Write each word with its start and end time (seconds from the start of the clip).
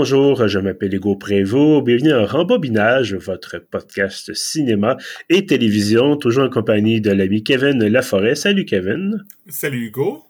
bonjour, 0.00 0.48
je 0.48 0.58
m'appelle 0.58 0.94
Hugo 0.94 1.14
Prévost. 1.14 1.84
Bienvenue 1.84 2.12
à 2.12 2.24
Rembobinage, 2.24 3.14
votre 3.16 3.58
podcast 3.58 4.32
cinéma 4.32 4.96
et 5.28 5.44
télévision, 5.44 6.16
toujours 6.16 6.44
en 6.44 6.48
compagnie 6.48 7.02
de 7.02 7.10
l'ami 7.10 7.42
Kevin 7.42 7.86
Laforêt. 7.86 8.34
Salut 8.34 8.64
Kevin. 8.64 9.22
Salut 9.48 9.88
Hugo. 9.88 10.24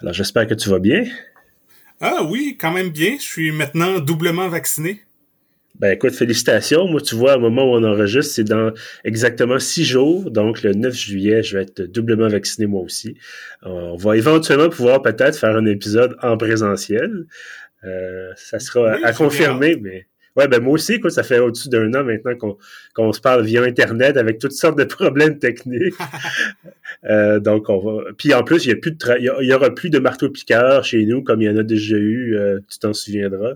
Alors 0.00 0.14
j'espère 0.14 0.46
que 0.46 0.54
tu 0.54 0.68
vas 0.68 0.78
bien. 0.78 1.02
Ah 2.00 2.28
oui, 2.30 2.56
quand 2.60 2.70
même 2.70 2.90
bien. 2.90 3.16
Je 3.18 3.24
suis 3.24 3.50
maintenant 3.50 3.98
doublement 3.98 4.48
vacciné. 4.48 5.00
Ben 5.80 5.92
écoute, 5.92 6.12
félicitations. 6.12 6.86
Moi, 6.86 7.00
tu 7.00 7.16
vois, 7.16 7.36
au 7.36 7.40
moment 7.40 7.64
où 7.64 7.76
on 7.76 7.84
enregistre, 7.84 8.34
c'est 8.34 8.44
dans 8.44 8.72
exactement 9.04 9.58
six 9.58 9.84
jours. 9.84 10.30
Donc, 10.30 10.62
le 10.62 10.74
9 10.74 10.94
juillet, 10.94 11.42
je 11.42 11.56
vais 11.56 11.64
être 11.64 11.82
doublement 11.82 12.28
vacciné 12.28 12.66
moi 12.66 12.82
aussi. 12.82 13.16
On 13.62 13.96
va 13.96 14.16
éventuellement 14.16 14.68
pouvoir 14.68 15.02
peut-être 15.02 15.36
faire 15.36 15.56
un 15.56 15.66
épisode 15.66 16.16
en 16.22 16.36
présentiel. 16.36 17.26
Euh, 17.84 18.32
ça 18.36 18.58
sera 18.58 18.92
à, 19.04 19.12
confirmer, 19.12 19.76
mais 19.80 20.06
ouais, 20.36 20.48
ben 20.48 20.62
moi 20.62 20.74
aussi, 20.74 20.94
écoute, 20.94 21.10
ça 21.10 21.22
fait 21.22 21.38
au-dessus 21.38 21.68
d'un 21.68 21.92
an 21.94 22.04
maintenant 22.04 22.56
qu'on 22.94 23.12
se 23.12 23.20
parle 23.20 23.44
via 23.44 23.62
Internet 23.62 24.16
avec 24.16 24.38
toutes 24.38 24.52
sortes 24.52 24.78
de 24.78 24.84
problèmes 24.96 25.38
techniques. 25.38 25.94
euh, 27.04 27.40
donc, 27.40 27.68
on 27.68 27.78
va. 27.78 28.04
Puis 28.16 28.34
en 28.34 28.42
plus, 28.42 28.64
il 28.64 28.68
y 28.68 28.72
a 28.72 28.76
plus 28.76 28.92
de 28.92 28.98
il 29.18 29.46
y, 29.46 29.52
aura 29.52 29.74
plus 29.74 29.90
de 29.90 29.98
marteau 29.98 30.30
piqueur 30.30 30.84
chez 30.84 31.04
nous 31.04 31.22
comme 31.22 31.42
il 31.42 31.46
y 31.46 31.50
en 31.50 31.56
a 31.56 31.62
déjà 31.62 31.96
eu. 31.96 32.36
Euh, 32.36 32.60
tu 32.68 32.78
t'en 32.78 32.92
souviendras. 32.92 33.54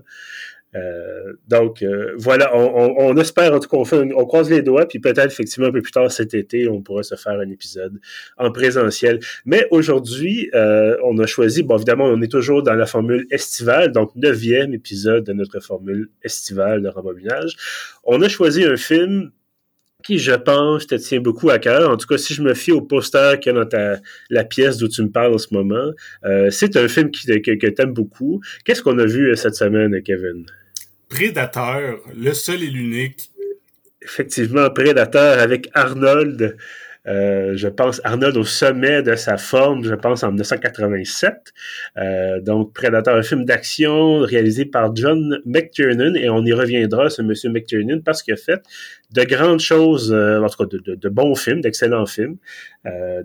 Euh, 0.75 1.33
donc 1.47 1.83
euh, 1.83 2.13
voilà, 2.17 2.55
on, 2.55 3.15
espère 3.17 3.53
en 3.53 3.59
tout 3.59 3.69
cas, 3.69 3.77
on, 3.93 4.25
croise 4.25 4.49
les 4.49 4.61
doigts, 4.61 4.87
puis 4.87 4.99
peut-être 4.99 5.31
effectivement 5.31 5.67
un 5.67 5.71
peu 5.71 5.81
plus 5.81 5.91
tard 5.91 6.11
cet 6.11 6.33
été, 6.33 6.67
on 6.67 6.81
pourra 6.81 7.03
se 7.03 7.15
faire 7.15 7.39
un 7.39 7.49
épisode 7.49 7.99
en 8.37 8.51
présentiel. 8.51 9.19
Mais 9.45 9.67
aujourd'hui, 9.71 10.49
euh, 10.55 10.97
on 11.03 11.17
a 11.19 11.27
choisi, 11.27 11.63
bon 11.63 11.75
évidemment, 11.75 12.05
on 12.05 12.21
est 12.21 12.31
toujours 12.31 12.63
dans 12.63 12.73
la 12.73 12.85
formule 12.85 13.27
estivale, 13.29 13.91
donc 13.91 14.11
neuvième 14.15 14.73
épisode 14.73 15.23
de 15.25 15.33
notre 15.33 15.59
formule 15.59 16.09
estivale 16.23 16.81
de 16.81 16.89
rembobinage. 16.89 17.55
On 18.03 18.21
a 18.21 18.29
choisi 18.29 18.63
un 18.63 18.77
film 18.77 19.31
qui, 20.03 20.17
je 20.17 20.33
pense, 20.33 20.87
te 20.87 20.95
tient 20.95 21.21
beaucoup 21.21 21.49
à 21.49 21.59
cœur. 21.59 21.89
En 21.89 21.95
tout 21.95 22.07
cas, 22.07 22.17
si 22.17 22.33
je 22.33 22.41
me 22.41 22.53
fie 22.53 22.73
au 22.73 22.81
poster 22.81 23.39
qu'il 23.39 23.53
y 23.53 23.57
a 23.57 23.63
dans 23.63 24.01
la 24.29 24.43
pièce 24.43 24.77
d'où 24.77 24.89
tu 24.89 25.01
me 25.01 25.09
parles 25.09 25.33
en 25.33 25.37
ce 25.37 25.53
moment, 25.53 25.91
c'est 26.49 26.75
un 26.75 26.89
film 26.89 27.09
que, 27.09 27.37
que 27.37 27.67
tu 27.67 27.81
aimes 27.81 27.93
beaucoup. 27.93 28.41
Qu'est-ce 28.65 28.81
qu'on 28.81 28.99
a 28.99 29.05
vu 29.05 29.33
cette 29.37 29.55
semaine, 29.55 30.01
Kevin? 30.03 30.45
Prédateur, 31.09 31.99
le 32.15 32.33
seul 32.33 32.63
et 32.63 32.69
l'unique. 32.69 33.29
Effectivement, 34.01 34.69
Prédateur 34.69 35.39
avec 35.39 35.69
Arnold. 35.73 36.57
Euh, 37.05 37.51
je 37.55 37.67
pense 37.67 37.99
Arnold 38.05 38.37
au 38.37 38.45
sommet 38.45 39.03
de 39.03 39.15
sa 39.15 39.37
forme, 39.37 39.83
je 39.83 39.93
pense 39.93 40.23
en 40.23 40.29
1987. 40.29 41.53
Euh, 41.97 42.39
donc 42.39 42.73
Prédateur, 42.73 43.15
un 43.15 43.23
film 43.23 43.43
d'action 43.45 44.19
réalisé 44.19 44.65
par 44.65 44.95
John 44.95 45.39
McTiernan 45.45 46.15
et 46.15 46.29
on 46.29 46.45
y 46.45 46.53
reviendra 46.53 47.09
ce 47.09 47.21
monsieur 47.21 47.49
McTiernan 47.49 48.01
parce 48.01 48.23
qu'il 48.23 48.33
a 48.33 48.37
fait 48.37 48.61
de 49.11 49.23
grandes 49.23 49.59
choses, 49.59 50.13
euh, 50.13 50.41
en 50.41 50.47
tout 50.47 50.65
cas 50.65 50.77
de, 50.77 50.95
de 50.95 51.09
bons 51.09 51.35
films, 51.35 51.61
d'excellents 51.61 52.05
films. 52.05 52.37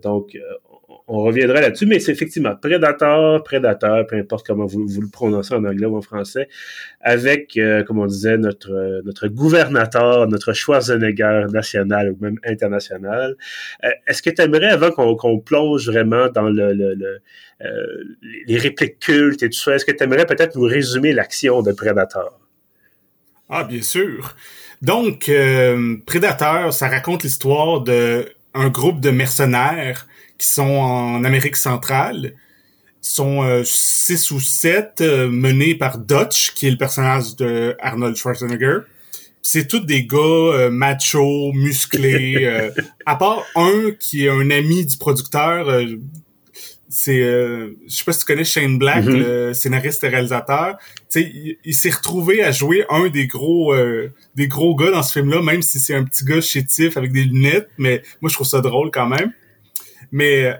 donc 0.03 0.37
on 1.09 1.23
reviendra 1.23 1.63
là-dessus, 1.63 1.87
mais 1.87 2.01
c'est 2.01 2.13
effectivement 2.13 2.55
Prédateur, 2.55 3.43
Prédateur, 3.43 4.07
peu 4.07 4.17
importe 4.17 4.47
comment 4.47 4.67
vous, 4.67 4.87
le 4.87 5.09
prononcez 5.09 5.55
en 5.55 5.65
anglais 5.65 5.87
ou 5.87 5.97
en 5.97 6.03
français, 6.03 6.49
avec, 7.01 7.57
euh, 7.57 7.83
comme 7.83 7.99
on 7.99 8.07
disait, 8.07 8.37
notre, 8.37 8.71
euh, 8.71 9.01
notre 9.05 9.27
gouvernateur, 9.29 10.29
notre 10.29 10.53
Schwarzenegger 10.53 11.47
national 11.51 12.13
ou 12.13 12.19
même 12.21 12.39
international. 12.45 13.37
Euh, 13.85 13.89
est-ce 14.07 14.23
que 14.23 14.29
tu 14.29 14.43
aimerais, 14.43 14.67
avant 14.67 14.91
qu'on 14.91 15.39
plonge 15.41 15.89
vraiment 15.89 16.29
dans 16.29 16.51
le, 16.51 16.75
le, 16.75 17.21
les 18.47 18.59
répliques 18.59 18.99
cultes 18.99 19.43
et 19.43 19.49
tout 19.49 19.59
ça, 19.59 19.75
est-ce 19.75 19.87
que 19.87 19.93
tu 19.93 20.05
aimerais 20.05 20.27
peut-être 20.27 20.57
nous 20.57 20.67
résumer 20.67 21.13
l'action 21.15 21.63
de 21.63 21.73
Prédateur? 21.73 22.39
Ah, 23.49 23.65
bien 23.65 23.83
sûr. 23.83 24.37
Donc, 24.83 25.31
Prédateur, 26.07 26.73
ça 26.73 26.89
raconte 26.89 27.23
l'histoire 27.23 27.81
de 27.81 28.27
un 28.55 28.69
groupe 28.69 29.01
de 29.01 29.11
mercenaires 29.11 30.07
qui 30.39 30.47
sont 30.47 30.63
en 30.63 31.25
Amérique 31.25 31.57
centrale 31.57 32.35
sont 33.01 33.43
euh, 33.43 33.63
six 33.65 34.31
ou 34.31 34.41
sept 34.41 35.01
euh, 35.01 35.29
menés 35.29 35.75
par 35.75 35.99
Dutch, 35.99 36.53
qui 36.55 36.67
est 36.67 36.71
le 36.71 36.77
personnage 36.77 37.37
de 37.37 37.77
Arnold 37.81 38.17
Schwarzenegger. 38.17 38.79
C'est 39.43 39.67
tous 39.67 39.81
des 39.81 40.05
gars 40.05 40.19
euh, 40.19 40.71
machos, 40.71 41.53
musclés. 41.53 42.71
à 43.07 43.17
part 43.17 43.45
un 43.57 43.93
qui 43.99 44.27
est 44.27 44.31
un 44.31 44.51
ami 44.51 44.85
du 44.85 44.97
producteur, 44.97 45.81
c'est, 46.91 47.21
je 47.21 47.71
sais 47.87 48.05
pas 48.05 48.13
si 48.13 48.21
tu 48.21 48.25
connais 48.25 48.45
Shane 48.45 48.79
Black, 48.79 49.05
mm-hmm. 49.05 49.49
le 49.49 49.55
scénariste 49.55 50.03
et 50.05 50.09
réalisateur. 50.09 50.77
Tu 51.11 51.21
il, 51.21 51.57
il 51.65 51.75
s'est 51.75 51.91
retrouvé 51.91 52.43
à 52.43 52.51
jouer 52.51 52.85
un 52.91 53.09
des 53.09 53.27
gros, 53.27 53.75
des 54.35 54.49
gros 54.49 54.75
gars 54.75 54.91
dans 54.91 55.03
ce 55.03 55.13
film-là, 55.13 55.43
même 55.43 55.63
si 55.63 55.79
c'est 55.81 55.95
un 55.95 56.05
petit 56.05 56.25
gars 56.25 56.41
chétif 56.41 56.97
avec 56.97 57.13
des 57.13 57.25
lunettes. 57.25 57.69
Mais 57.79 58.03
moi, 58.21 58.29
je 58.29 58.35
trouve 58.35 58.47
ça 58.47 58.61
drôle 58.61 58.91
quand 58.91 59.07
même. 59.07 59.33
Mais 60.13 60.55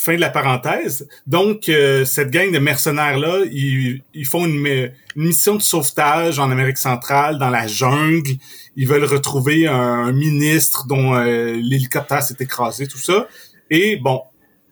fin 0.00 0.14
de 0.14 0.20
la 0.20 0.30
parenthèse. 0.30 1.06
Donc, 1.26 1.68
euh, 1.68 2.04
cette 2.04 2.30
gang 2.30 2.50
de 2.50 2.58
mercenaires-là, 2.58 3.44
ils, 3.52 4.02
font 4.24 4.46
une, 4.46 4.90
mission 5.14 5.56
de 5.56 5.62
sauvetage 5.62 6.38
en 6.38 6.50
Amérique 6.50 6.78
centrale, 6.78 7.38
dans 7.38 7.50
la 7.50 7.66
jungle. 7.66 8.30
Ils 8.76 8.88
veulent 8.88 9.04
retrouver 9.04 9.66
un, 9.66 10.12
ministre 10.12 10.86
dont 10.86 11.14
euh, 11.14 11.52
l'hélicoptère 11.52 12.22
s'est 12.22 12.36
écrasé, 12.40 12.86
tout 12.86 12.98
ça. 12.98 13.28
Et 13.68 13.96
bon, 13.96 14.22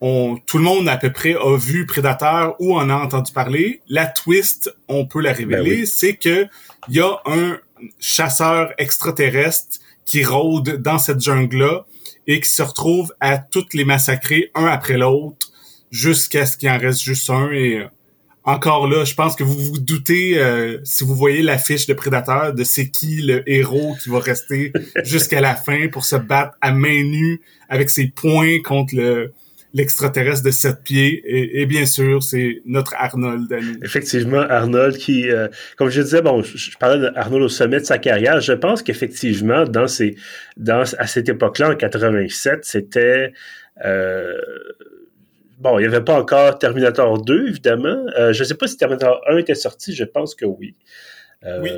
on, 0.01 0.37
tout 0.47 0.57
le 0.57 0.63
monde 0.63 0.89
à 0.89 0.97
peu 0.97 1.11
près 1.11 1.35
a 1.35 1.57
vu 1.57 1.85
Prédateur 1.85 2.55
ou 2.59 2.75
en 2.75 2.89
a 2.89 2.95
entendu 2.95 3.31
parler. 3.31 3.81
La 3.87 4.07
twist, 4.07 4.73
on 4.87 5.05
peut 5.05 5.21
la 5.21 5.33
révéler, 5.33 5.77
ben 5.77 5.85
c'est 5.85 6.15
que 6.15 6.47
il 6.87 6.95
y 6.95 7.01
a 7.01 7.19
un 7.25 7.59
chasseur 7.99 8.73
extraterrestre 8.77 9.77
qui 10.05 10.23
rôde 10.23 10.81
dans 10.81 10.97
cette 10.97 11.21
jungle-là 11.21 11.85
et 12.29 12.39
qui 12.39 12.49
se 12.49 12.61
retrouvent 12.61 13.11
à 13.19 13.39
toutes 13.39 13.73
les 13.73 13.83
massacrer 13.83 14.51
un 14.53 14.65
après 14.65 14.97
l'autre 14.97 15.51
jusqu'à 15.91 16.45
ce 16.45 16.57
qu'il 16.57 16.69
en 16.69 16.77
reste 16.77 17.01
juste 17.01 17.27
un. 17.31 17.51
Et 17.51 17.79
euh, 17.79 17.87
encore 18.43 18.87
là, 18.87 19.03
je 19.03 19.15
pense 19.15 19.35
que 19.35 19.43
vous 19.43 19.57
vous 19.57 19.79
doutez, 19.79 20.37
euh, 20.37 20.77
si 20.83 21.03
vous 21.03 21.15
voyez 21.15 21.41
l'affiche 21.41 21.87
de 21.87 21.93
Prédateur, 21.95 22.53
de 22.53 22.63
c'est 22.63 22.91
qui 22.91 23.23
le 23.23 23.41
héros 23.49 23.95
qui 24.01 24.09
va 24.09 24.19
rester 24.19 24.71
jusqu'à 25.03 25.41
la 25.41 25.55
fin 25.55 25.87
pour 25.87 26.05
se 26.05 26.15
battre 26.17 26.55
à 26.61 26.71
main 26.71 27.03
nue 27.03 27.41
avec 27.67 27.89
ses 27.89 28.07
poings 28.07 28.61
contre 28.63 28.95
le, 28.95 29.33
l'extraterrestre 29.73 30.43
de 30.43 30.51
sept 30.51 30.81
pieds. 30.83 31.21
Et, 31.61 31.65
bien 31.65 31.85
sûr, 31.85 32.23
c'est 32.23 32.61
notre 32.65 32.93
Arnold 32.95 33.47
Effectivement, 33.83 34.41
Arnold 34.41 34.97
qui, 34.97 35.29
euh, 35.29 35.47
comme 35.77 35.89
je 35.89 36.01
disais, 36.01 36.21
je, 36.43 36.77
parlais 36.77 37.11
d'Arnold 37.11 37.43
au 37.43 37.49
sommet 37.49 37.79
de 37.79 37.85
sa 37.85 37.97
carrière. 37.97 38.41
Je 38.41 38.53
pense 38.53 38.81
qu'effectivement, 38.81 39.65
dans 39.65 39.87
ces, 39.87 40.15
dans, 40.57 40.81
à 40.97 41.07
cette 41.07 41.29
époque-là, 41.29 41.71
en 41.71 41.75
87, 41.75 42.59
c'était, 42.63 43.33
euh, 43.85 44.33
bon, 45.59 45.77
il 45.77 45.81
n'y 45.81 45.87
avait 45.87 46.03
pas 46.03 46.19
encore 46.19 46.57
Terminator 46.57 47.21
2, 47.21 47.47
évidemment. 47.47 48.05
Euh, 48.17 48.33
je 48.33 48.39
ne 48.41 48.47
sais 48.47 48.55
pas 48.55 48.67
si 48.67 48.77
Terminator 48.77 49.21
1 49.29 49.37
était 49.37 49.55
sorti, 49.55 49.93
je 49.93 50.03
pense 50.03 50.33
que 50.33 50.45
oui. 50.45 50.75
Oui. 51.43 51.69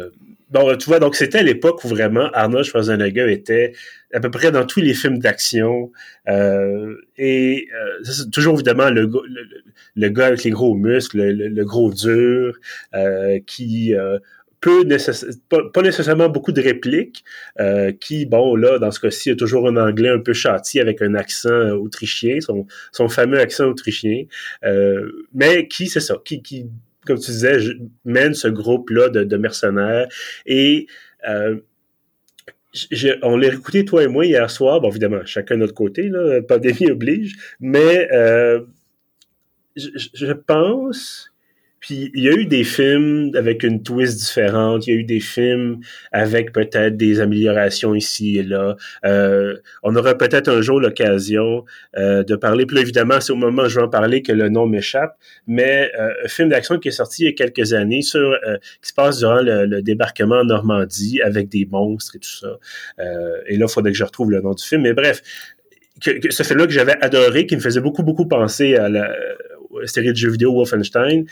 Bon, 0.52 0.76
tu 0.76 0.90
vois, 0.90 1.00
donc 1.00 1.16
c'était 1.16 1.44
l'époque 1.44 1.82
où 1.86 1.88
vraiment 1.88 2.30
Arnold 2.34 2.66
Schwarzenegger 2.66 3.32
était 3.32 3.72
à 4.14 4.20
peu 4.20 4.30
près 4.30 4.52
dans 4.52 4.66
tous 4.66 4.82
les 4.82 4.94
films 4.94 5.18
d'action. 5.18 5.92
Euh, 6.28 6.98
et 7.18 7.68
euh, 7.74 8.26
toujours 8.34 8.56
évidemment 8.56 8.90
le, 8.90 9.10
le, 9.96 10.10
gars 10.10 10.28
avec 10.28 10.44
les 10.44 10.50
gros 10.52 10.76
muscles, 10.76 11.22
le, 11.22 11.64
gros 11.64 11.94
dur, 11.94 12.58
euh, 12.94 13.40
qui 13.48 13.96
euh, 13.96 14.20
peut 14.60 14.86
pas, 15.48 15.60
pas, 15.74 15.82
nécessairement 15.82 16.28
beaucoup 16.28 16.52
de 16.52 16.62
répliques, 16.62 17.24
euh, 17.62 17.94
qui, 17.94 18.26
bon, 18.26 18.58
là, 18.58 18.78
dans 18.78 18.92
ce 18.92 19.00
cas-ci, 19.00 19.30
a 19.30 19.36
toujours 19.36 19.70
un 19.70 19.78
anglais 19.78 20.10
un 20.10 20.20
peu 20.20 20.34
châti 20.34 20.82
avec 20.82 21.02
un 21.02 21.16
accent 21.16 21.70
autrichien, 21.78 22.42
son, 22.42 22.68
son 22.92 23.08
fameux 23.08 23.40
accent 23.40 23.68
autrichien, 23.68 24.26
mais 25.34 25.70
qui, 25.70 25.88
c'est 25.88 26.02
ça, 26.02 26.18
qui, 26.26 26.42
qui 26.42 26.66
comme 27.06 27.20
tu 27.20 27.32
disais, 27.32 27.58
mène 28.06 28.34
ce 28.34 28.48
groupe-là 28.48 29.10
de, 29.10 29.38
mercenaires. 29.38 30.08
Et 30.46 30.88
euh, 31.28 31.58
on 33.24 33.38
l'a 33.38 33.48
écouté, 33.48 33.86
toi 33.86 34.04
et 34.04 34.08
moi, 34.08 34.26
hier 34.26 34.50
soir. 34.50 34.82
Bon, 34.82 34.90
évidemment, 34.90 35.26
chacun 35.26 35.56
de 35.56 35.62
notre 35.62 35.74
côté, 35.74 36.10
là, 36.10 36.42
pandémie 36.42 36.92
oblige. 36.92 37.36
Mais 37.60 38.08
euh, 38.12 38.62
je, 39.76 40.34
pense 40.34 41.31
puis 41.82 42.12
il 42.14 42.24
y 42.24 42.30
a 42.30 42.34
eu 42.34 42.46
des 42.46 42.64
films 42.64 43.32
avec 43.36 43.64
une 43.64 43.84
twist 43.84 44.20
différente, 44.20 44.88
il 44.88 44.94
y 44.94 44.98
a 44.98 45.00
eu 45.00 45.04
des 45.04 45.20
films 45.20 45.80
avec 46.12 46.54
peut-être 46.54 46.96
des 46.96 47.20
améliorations 47.20 47.96
ici 47.96 48.38
et 48.38 48.44
là. 48.44 48.78
Euh, 49.04 49.58
on 49.84 49.96
aura 49.96 50.16
peut-être 50.16 50.48
un 50.48 50.62
jour 50.62 50.80
l'occasion 50.80 51.66
euh, 51.98 52.24
de 52.24 52.36
parler, 52.36 52.66
plus 52.66 52.80
évidemment, 52.80 53.20
c'est 53.20 53.34
au 53.34 53.36
moment 53.36 53.64
où 53.64 53.68
je 53.68 53.80
vais 53.80 53.86
en 53.86 53.90
parler 53.90 54.22
que 54.22 54.32
le 54.32 54.50
nom 54.50 54.68
m'échappe, 54.68 55.18
mais 55.48 55.92
euh, 56.00 56.12
un 56.24 56.28
film 56.28 56.50
d'action 56.50 56.78
qui 56.78 56.90
est 56.90 56.92
sorti 56.92 57.24
il 57.24 57.26
y 57.26 57.30
a 57.30 57.34
quelques 57.34 57.74
années 57.74 58.04
sur 58.04 58.20
euh, 58.20 58.58
qui 58.82 58.90
se 58.90 58.94
passe 58.94 59.18
durant 59.20 59.42
le, 59.42 59.82
débarquement 59.82 60.36
en 60.36 60.46
Normandie 60.46 61.20
avec 61.22 61.50
des 61.50 61.66
monstres 61.66 62.16
et 62.16 62.20
tout 62.20 62.30
ça. 62.30 62.58
Euh, 63.00 63.42
et 63.48 63.58
là, 63.58 63.66
il 63.68 63.72
faudrait 63.72 63.92
que 63.92 63.98
je 63.98 64.04
retrouve 64.04 64.30
le 64.30 64.42
nom 64.42 64.54
du 64.54 64.64
film. 64.64 64.84
Mais 64.84 64.94
bref, 64.94 65.22
que, 66.02 66.32
ce 66.32 66.44
film-là 66.44 66.68
que 66.68 66.74
j'avais 66.74 66.96
adoré, 67.02 67.46
qui 67.46 67.56
me 67.56 67.62
faisait 67.62 67.82
beaucoup, 67.82 68.04
beaucoup 68.04 68.28
penser 68.28 68.76
à 68.76 68.90
la, 68.90 69.12
série 69.86 70.12
de 70.12 70.18
jeux 70.18 70.32
vidéo 70.32 70.54
Wolfenstein. 70.54 71.26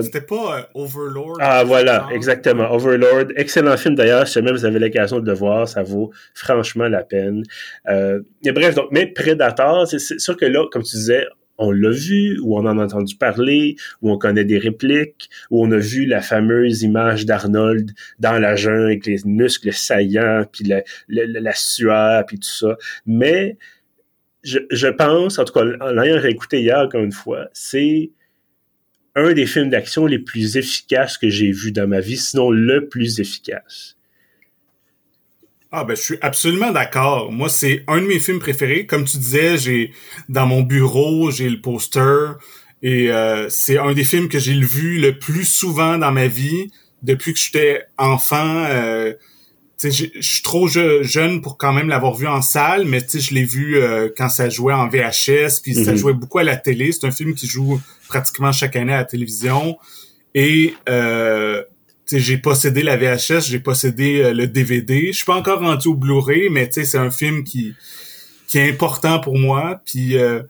C'était 0.00 0.20
pas 0.20 0.68
Overlord. 0.74 1.38
Ah 1.40 1.64
voilà, 1.64 2.08
exactement. 2.12 2.70
Overlord, 2.72 3.26
excellent 3.36 3.76
film 3.76 3.94
d'ailleurs. 3.94 4.26
Si 4.26 4.34
jamais 4.34 4.52
vous 4.52 4.64
avez 4.64 4.78
l'occasion 4.78 5.20
de 5.20 5.26
le 5.26 5.34
voir, 5.34 5.68
ça 5.68 5.82
vaut 5.82 6.10
franchement 6.34 6.88
la 6.88 7.02
peine. 7.02 7.42
mais 7.86 8.52
bref, 8.52 8.74
donc, 8.74 8.88
mais 8.90 9.06
Predator, 9.06 9.86
c'est 9.86 9.98
sûr 9.98 10.36
que 10.36 10.44
là, 10.44 10.64
comme 10.70 10.82
tu 10.82 10.96
disais, 10.96 11.26
on 11.58 11.70
l'a 11.70 11.90
vu, 11.90 12.38
ou 12.40 12.58
on 12.58 12.66
en 12.66 12.78
a 12.78 12.84
entendu 12.84 13.16
parler, 13.16 13.76
ou 14.02 14.10
on 14.10 14.18
connaît 14.18 14.44
des 14.44 14.58
répliques, 14.58 15.28
ou 15.50 15.64
on 15.64 15.70
a 15.70 15.78
vu 15.78 16.04
la 16.04 16.20
fameuse 16.20 16.82
image 16.82 17.26
d'Arnold 17.26 17.92
dans 18.18 18.38
la 18.38 18.56
jungle 18.56 18.86
avec 18.86 19.06
les 19.06 19.18
muscles 19.24 19.72
saillants, 19.72 20.44
puis 20.50 20.64
la, 20.64 20.82
la, 21.08 21.54
sueur, 21.54 22.24
puis 22.26 22.38
tout 22.38 22.48
ça. 22.48 22.76
Mais 23.06 23.56
je, 24.44 24.58
je 24.70 24.88
pense, 24.88 25.38
en 25.38 25.44
tout 25.44 25.52
cas, 25.52 25.64
en 25.80 25.90
l'ayant 25.90 26.20
réécouté 26.20 26.60
hier 26.60 26.78
encore 26.78 27.02
une 27.02 27.12
fois, 27.12 27.48
c'est 27.52 28.10
un 29.16 29.32
des 29.32 29.46
films 29.46 29.70
d'action 29.70 30.06
les 30.06 30.18
plus 30.18 30.56
efficaces 30.56 31.18
que 31.18 31.28
j'ai 31.28 31.50
vu 31.50 31.72
dans 31.72 31.88
ma 31.88 32.00
vie, 32.00 32.16
sinon 32.16 32.50
le 32.50 32.88
plus 32.88 33.20
efficace. 33.20 33.96
Ah 35.76 35.84
ben 35.84 35.96
je 35.96 36.02
suis 36.02 36.18
absolument 36.20 36.70
d'accord. 36.70 37.32
Moi 37.32 37.48
c'est 37.48 37.82
un 37.88 38.00
de 38.00 38.06
mes 38.06 38.20
films 38.20 38.38
préférés. 38.38 38.86
Comme 38.86 39.04
tu 39.04 39.16
disais, 39.16 39.58
j'ai 39.58 39.92
dans 40.28 40.46
mon 40.46 40.62
bureau 40.62 41.32
j'ai 41.32 41.48
le 41.48 41.60
poster 41.60 42.34
et 42.82 43.10
euh, 43.10 43.48
c'est 43.48 43.78
un 43.78 43.92
des 43.92 44.04
films 44.04 44.28
que 44.28 44.38
j'ai 44.38 44.52
vu 44.60 45.00
le 45.00 45.18
plus 45.18 45.44
souvent 45.44 45.98
dans 45.98 46.12
ma 46.12 46.28
vie 46.28 46.70
depuis 47.02 47.32
que 47.32 47.40
j'étais 47.40 47.82
enfant. 47.98 48.66
Euh, 48.68 49.14
je 49.82 50.06
suis 50.20 50.42
trop 50.42 50.68
jeune 50.68 51.40
pour 51.40 51.58
quand 51.58 51.72
même 51.72 51.88
l'avoir 51.88 52.14
vu 52.14 52.26
en 52.26 52.42
salle, 52.42 52.84
mais 52.86 53.00
je 53.12 53.34
l'ai 53.34 53.44
vu 53.44 53.76
euh, 53.76 54.08
quand 54.16 54.28
ça 54.28 54.48
jouait 54.48 54.72
en 54.72 54.88
VHS, 54.88 55.60
puis 55.62 55.74
ça 55.74 55.92
mhm. 55.92 55.96
jouait 55.96 56.12
beaucoup 56.12 56.38
à 56.38 56.44
la 56.44 56.56
télé. 56.56 56.92
C'est 56.92 57.06
un 57.06 57.10
film 57.10 57.34
qui 57.34 57.46
joue 57.46 57.80
pratiquement 58.08 58.52
chaque 58.52 58.76
année 58.76 58.92
à 58.92 58.98
la 58.98 59.04
télévision. 59.04 59.76
Et 60.34 60.74
euh, 60.88 61.62
j'ai 62.10 62.38
possédé 62.38 62.82
la 62.82 62.96
VHS, 62.96 63.48
j'ai 63.48 63.60
possédé 63.60 64.20
euh, 64.20 64.32
le 64.32 64.46
DVD. 64.46 65.08
Je 65.08 65.16
suis 65.16 65.24
pas 65.24 65.36
encore 65.36 65.60
rendu 65.60 65.88
au 65.88 65.94
Blu-ray, 65.94 66.48
mais 66.50 66.68
c'est 66.70 66.98
un 66.98 67.10
film 67.10 67.44
qui 67.44 67.74
qui 68.48 68.58
est 68.58 68.70
important 68.70 69.20
pour 69.20 69.38
moi. 69.38 69.80
Puis 69.84 70.16
euh, 70.18 70.42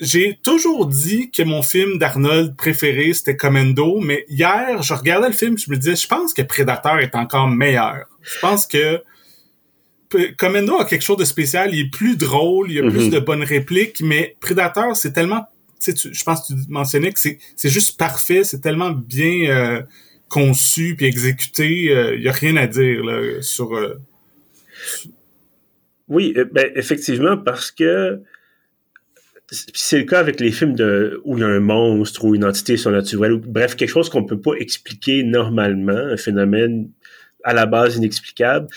j'ai 0.00 0.38
toujours 0.42 0.86
dit 0.86 1.30
que 1.30 1.42
mon 1.42 1.62
film 1.62 1.98
d'Arnold 1.98 2.56
préféré 2.56 3.12
c'était 3.12 3.36
Commando, 3.36 4.00
mais 4.00 4.24
hier 4.28 4.82
je 4.82 4.94
regardais 4.94 5.28
le 5.28 5.34
film, 5.34 5.56
je 5.58 5.70
me 5.70 5.76
disais, 5.76 5.96
je 5.96 6.06
pense 6.06 6.34
que 6.34 6.42
Predator 6.42 6.98
est 6.98 7.14
encore 7.14 7.48
meilleur. 7.48 8.06
Je 8.22 8.38
pense 8.40 8.66
que 8.66 9.02
Commando 10.36 10.76
a 10.76 10.84
quelque 10.84 11.02
chose 11.02 11.18
de 11.18 11.24
spécial, 11.24 11.72
il 11.72 11.86
est 11.86 11.90
plus 11.90 12.16
drôle, 12.16 12.70
il 12.70 12.76
y 12.76 12.78
a 12.80 12.82
plus 12.82 13.08
mm-hmm. 13.08 13.10
de 13.10 13.18
bonnes 13.20 13.44
répliques, 13.44 14.00
mais 14.00 14.36
Predator 14.40 14.96
c'est 14.96 15.12
tellement, 15.12 15.46
je 15.86 16.24
pense 16.24 16.48
que 16.48 16.54
tu 16.54 16.60
mentionnais 16.68 17.12
que 17.12 17.20
c'est 17.20 17.68
juste 17.68 17.96
parfait, 17.96 18.42
c'est 18.42 18.60
tellement 18.60 18.90
bien 18.90 19.48
euh, 19.48 19.82
conçu 20.30 20.94
puis 20.96 21.06
exécuté, 21.06 21.82
il 21.82 21.90
euh, 21.90 22.16
y 22.16 22.28
a 22.28 22.32
rien 22.32 22.56
à 22.56 22.66
dire 22.66 23.04
là, 23.04 23.42
sur. 23.42 23.76
Euh, 23.76 24.00
oui, 26.08 26.32
euh, 26.36 26.46
ben, 26.50 26.70
effectivement, 26.74 27.36
parce 27.36 27.70
que 27.70 28.22
c'est 29.50 29.98
le 29.98 30.04
cas 30.04 30.20
avec 30.20 30.38
les 30.38 30.52
films 30.52 30.74
de 30.74 31.20
où 31.24 31.36
il 31.36 31.40
y 31.40 31.44
a 31.44 31.48
un 31.48 31.60
monstre 31.60 32.24
ou 32.24 32.34
une 32.34 32.44
entité 32.44 32.76
surnaturelle, 32.76 33.32
ou, 33.32 33.40
bref, 33.40 33.74
quelque 33.74 33.90
chose 33.90 34.08
qu'on 34.08 34.24
peut 34.24 34.40
pas 34.40 34.54
expliquer 34.54 35.24
normalement, 35.24 35.92
un 35.92 36.16
phénomène 36.16 36.88
à 37.44 37.54
la 37.54 37.66
base 37.66 37.96
inexplicable. 37.96 38.68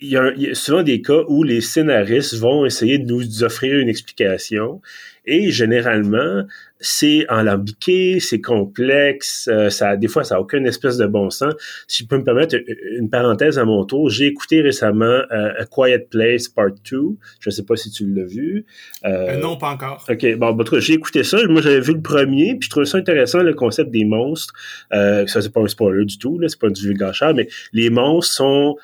Il 0.00 0.08
y, 0.08 0.16
a, 0.16 0.32
il 0.36 0.42
y 0.42 0.50
a 0.50 0.54
souvent 0.54 0.82
des 0.82 1.00
cas 1.00 1.22
où 1.28 1.44
les 1.44 1.60
scénaristes 1.60 2.34
vont 2.34 2.66
essayer 2.66 2.98
de 2.98 3.06
nous 3.06 3.42
offrir 3.42 3.78
une 3.78 3.88
explication 3.88 4.82
et 5.26 5.50
généralement, 5.50 6.44
c'est 6.80 7.24
alambiqué, 7.28 8.20
c'est 8.20 8.42
complexe, 8.42 9.48
euh, 9.50 9.70
ça 9.70 9.96
des 9.96 10.08
fois 10.08 10.22
ça 10.22 10.36
a 10.36 10.40
aucune 10.40 10.66
espèce 10.66 10.98
de 10.98 11.06
bon 11.06 11.30
sens. 11.30 11.54
Si 11.88 12.02
je 12.02 12.08
peux 12.08 12.18
me 12.18 12.24
permettre 12.24 12.56
une 12.98 13.08
parenthèse 13.08 13.58
à 13.58 13.64
mon 13.64 13.84
tour, 13.84 14.10
j'ai 14.10 14.26
écouté 14.26 14.60
récemment 14.60 15.04
euh, 15.04 15.52
A 15.58 15.64
Quiet 15.64 16.06
Place 16.10 16.48
Part 16.48 16.72
2. 16.90 17.00
Je 17.40 17.50
sais 17.50 17.64
pas 17.64 17.76
si 17.76 17.90
tu 17.90 18.06
l'as 18.12 18.26
vu. 18.26 18.66
Euh, 19.06 19.38
non, 19.38 19.56
pas 19.56 19.70
encore. 19.70 20.04
OK, 20.08 20.36
bon, 20.36 20.52
bah, 20.52 20.64
j'ai 20.78 20.92
écouté 20.92 21.24
ça, 21.24 21.38
moi 21.48 21.62
j'avais 21.62 21.80
vu 21.80 21.94
le 21.94 22.02
premier, 22.02 22.56
puis 22.56 22.66
je 22.66 22.70
trouvais 22.70 22.86
ça 22.86 22.98
intéressant 22.98 23.42
le 23.42 23.54
concept 23.54 23.90
des 23.90 24.04
monstres. 24.04 24.52
ça 24.90 25.40
c'est 25.40 25.52
pas 25.52 25.60
un 25.60 25.68
spoiler 25.68 26.04
du 26.04 26.18
tout 26.18 26.38
là, 26.38 26.48
c'est 26.48 26.60
pas 26.60 26.68
du 26.68 26.86
vulgachard, 26.86 27.34
mais 27.34 27.48
les 27.72 27.88
monstres 27.88 28.34
sont 28.34 28.76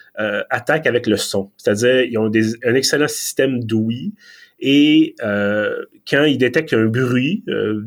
attaquent 0.49 0.87
avec 0.87 1.07
le 1.07 1.19
son. 1.19 1.51
C'est-à-dire 1.59 2.03
ils 2.03 2.17
ont 2.17 2.31
des, 2.31 2.55
un 2.65 2.75
excellent 2.75 3.09
système 3.09 3.63
d'ouïe 3.63 4.15
et 4.61 5.15
euh, 5.23 5.85
quand 6.09 6.25
ils 6.25 6.39
détectent 6.39 6.75
un 6.75 6.87
bruit, 6.87 7.43
euh, 7.49 7.83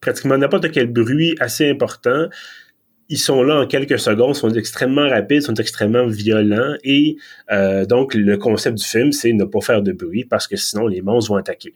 pratiquement 0.00 0.38
n'importe 0.38 0.70
quel 0.70 0.86
bruit 0.92 1.36
assez 1.40 1.68
important, 1.68 2.28
ils 3.08 3.18
sont 3.18 3.42
là 3.42 3.60
en 3.60 3.66
quelques 3.66 3.98
secondes, 3.98 4.34
sont 4.34 4.50
extrêmement 4.50 5.08
rapides, 5.08 5.42
sont 5.42 5.54
extrêmement 5.54 6.06
violents 6.06 6.74
et 6.82 7.16
euh, 7.52 7.84
donc 7.84 8.14
le 8.14 8.36
concept 8.36 8.78
du 8.78 8.84
film, 8.84 9.12
c'est 9.12 9.32
ne 9.32 9.44
pas 9.44 9.60
faire 9.60 9.82
de 9.82 9.92
bruit 9.92 10.24
parce 10.24 10.48
que 10.48 10.56
sinon 10.56 10.86
les 10.86 11.02
monstres 11.02 11.30
vont 11.30 11.36
attaquer. 11.36 11.74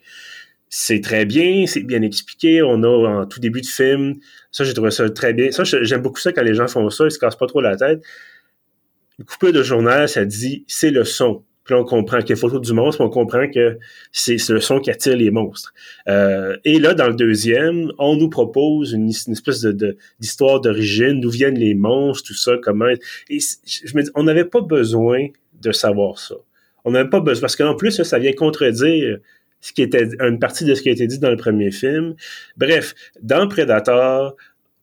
C'est 0.68 1.00
très 1.00 1.24
bien, 1.24 1.66
c'est 1.66 1.82
bien 1.82 2.02
expliqué. 2.02 2.62
On 2.62 2.82
a 2.84 2.88
en 2.88 3.26
tout 3.26 3.40
début 3.40 3.60
de 3.60 3.66
film, 3.66 4.14
ça 4.50 4.64
j'ai 4.64 4.74
trouvé 4.74 4.90
ça 4.90 5.08
très 5.10 5.32
bien. 5.32 5.50
Ça 5.52 5.64
j'aime 5.64 6.02
beaucoup 6.02 6.20
ça 6.20 6.32
quand 6.32 6.42
les 6.42 6.54
gens 6.54 6.68
font 6.68 6.88
ça, 6.90 7.04
ils 7.04 7.10
se 7.10 7.18
cassent 7.18 7.36
pas 7.36 7.46
trop 7.46 7.60
la 7.60 7.76
tête. 7.76 8.02
Une 9.18 9.24
coupure 9.24 9.52
de 9.52 9.62
journal, 9.62 10.08
ça 10.08 10.24
dit 10.24 10.64
c'est 10.66 10.90
le 10.90 11.04
son 11.04 11.44
on 11.74 11.84
comprend 11.84 12.20
qu'il 12.20 12.30
y 12.30 12.32
a 12.32 12.36
photo 12.36 12.58
du 12.58 12.72
monstre, 12.72 13.00
on 13.00 13.10
comprend 13.10 13.48
que 13.48 13.78
c'est 14.12 14.36
le 14.48 14.60
son 14.60 14.80
qui 14.80 14.90
attire 14.90 15.16
les 15.16 15.30
monstres. 15.30 15.72
Euh, 16.08 16.56
et 16.64 16.78
là, 16.78 16.94
dans 16.94 17.08
le 17.08 17.14
deuxième, 17.14 17.92
on 17.98 18.16
nous 18.16 18.28
propose 18.28 18.92
une, 18.92 19.08
espèce 19.08 19.64
d'histoire 20.18 20.60
d'origine, 20.60 21.20
d'où 21.20 21.30
viennent 21.30 21.58
les 21.58 21.74
monstres, 21.74 22.28
tout 22.28 22.34
ça, 22.34 22.56
comment. 22.62 22.92
Je 23.28 23.96
me 23.96 24.02
dis, 24.02 24.10
on 24.14 24.24
n'avait 24.24 24.44
pas 24.44 24.60
besoin 24.60 25.28
de 25.60 25.72
savoir 25.72 26.18
ça. 26.18 26.36
On 26.84 26.92
n'avait 26.92 27.10
pas 27.10 27.20
besoin, 27.20 27.42
parce 27.42 27.56
qu'en 27.56 27.74
plus, 27.74 27.92
ça, 27.92 28.04
ça 28.04 28.18
vient 28.18 28.32
contredire 28.32 29.18
ce 29.60 29.72
qui 29.72 29.82
était 29.82 30.08
une 30.20 30.38
partie 30.38 30.64
de 30.64 30.74
ce 30.74 30.82
qui 30.82 30.88
a 30.88 30.92
été 30.92 31.06
dit 31.06 31.18
dans 31.18 31.30
le 31.30 31.36
premier 31.36 31.70
film. 31.70 32.14
Bref, 32.56 32.94
dans 33.20 33.46
Predator, 33.46 34.34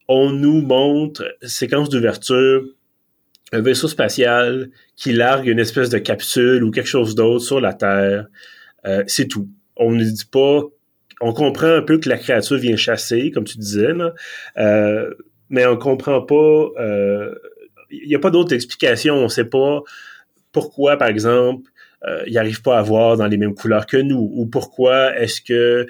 on 0.07 0.31
nous 0.31 0.62
montre 0.62 1.36
séquence 1.42 1.89
d'ouverture 1.89 2.63
un 3.51 3.61
vaisseau 3.61 3.88
spatial 3.88 4.69
qui 4.95 5.13
largue 5.13 5.47
une 5.47 5.59
espèce 5.59 5.89
de 5.89 5.97
capsule 5.97 6.63
ou 6.63 6.71
quelque 6.71 6.88
chose 6.88 7.15
d'autre 7.15 7.44
sur 7.45 7.61
la 7.61 7.73
Terre. 7.73 8.27
Euh, 8.85 9.03
c'est 9.07 9.27
tout. 9.27 9.47
On 9.75 9.91
ne 9.91 10.03
dit 10.03 10.25
pas. 10.25 10.62
On 11.19 11.33
comprend 11.33 11.67
un 11.67 11.81
peu 11.81 11.98
que 12.00 12.10
la 12.10 12.17
créature 12.17 12.57
vient 12.57 12.75
chasser, 12.75 13.31
comme 13.31 13.43
tu 13.43 13.57
disais, 13.57 13.91
euh, 14.57 15.13
mais 15.50 15.65
on 15.65 15.75
comprend 15.77 16.22
pas. 16.22 16.69
Il 16.77 16.83
euh, 16.83 17.36
n'y 18.05 18.15
a 18.15 18.19
pas 18.19 18.29
d'autre 18.29 18.53
explication. 18.53 19.15
On 19.15 19.24
ne 19.24 19.27
sait 19.29 19.45
pas 19.45 19.81
pourquoi, 20.51 20.98
par 20.98 21.07
exemple, 21.07 21.72
il 22.27 22.33
n'arrive 22.33 22.62
pas 22.62 22.77
à 22.77 22.81
voir 22.83 23.17
dans 23.17 23.25
les 23.25 23.38
mêmes 23.38 23.55
couleurs 23.55 23.88
que 23.88 23.98
nous, 23.98 24.29
ou 24.31 24.45
pourquoi 24.45 25.17
est-ce 25.17 25.41
que 25.41 25.88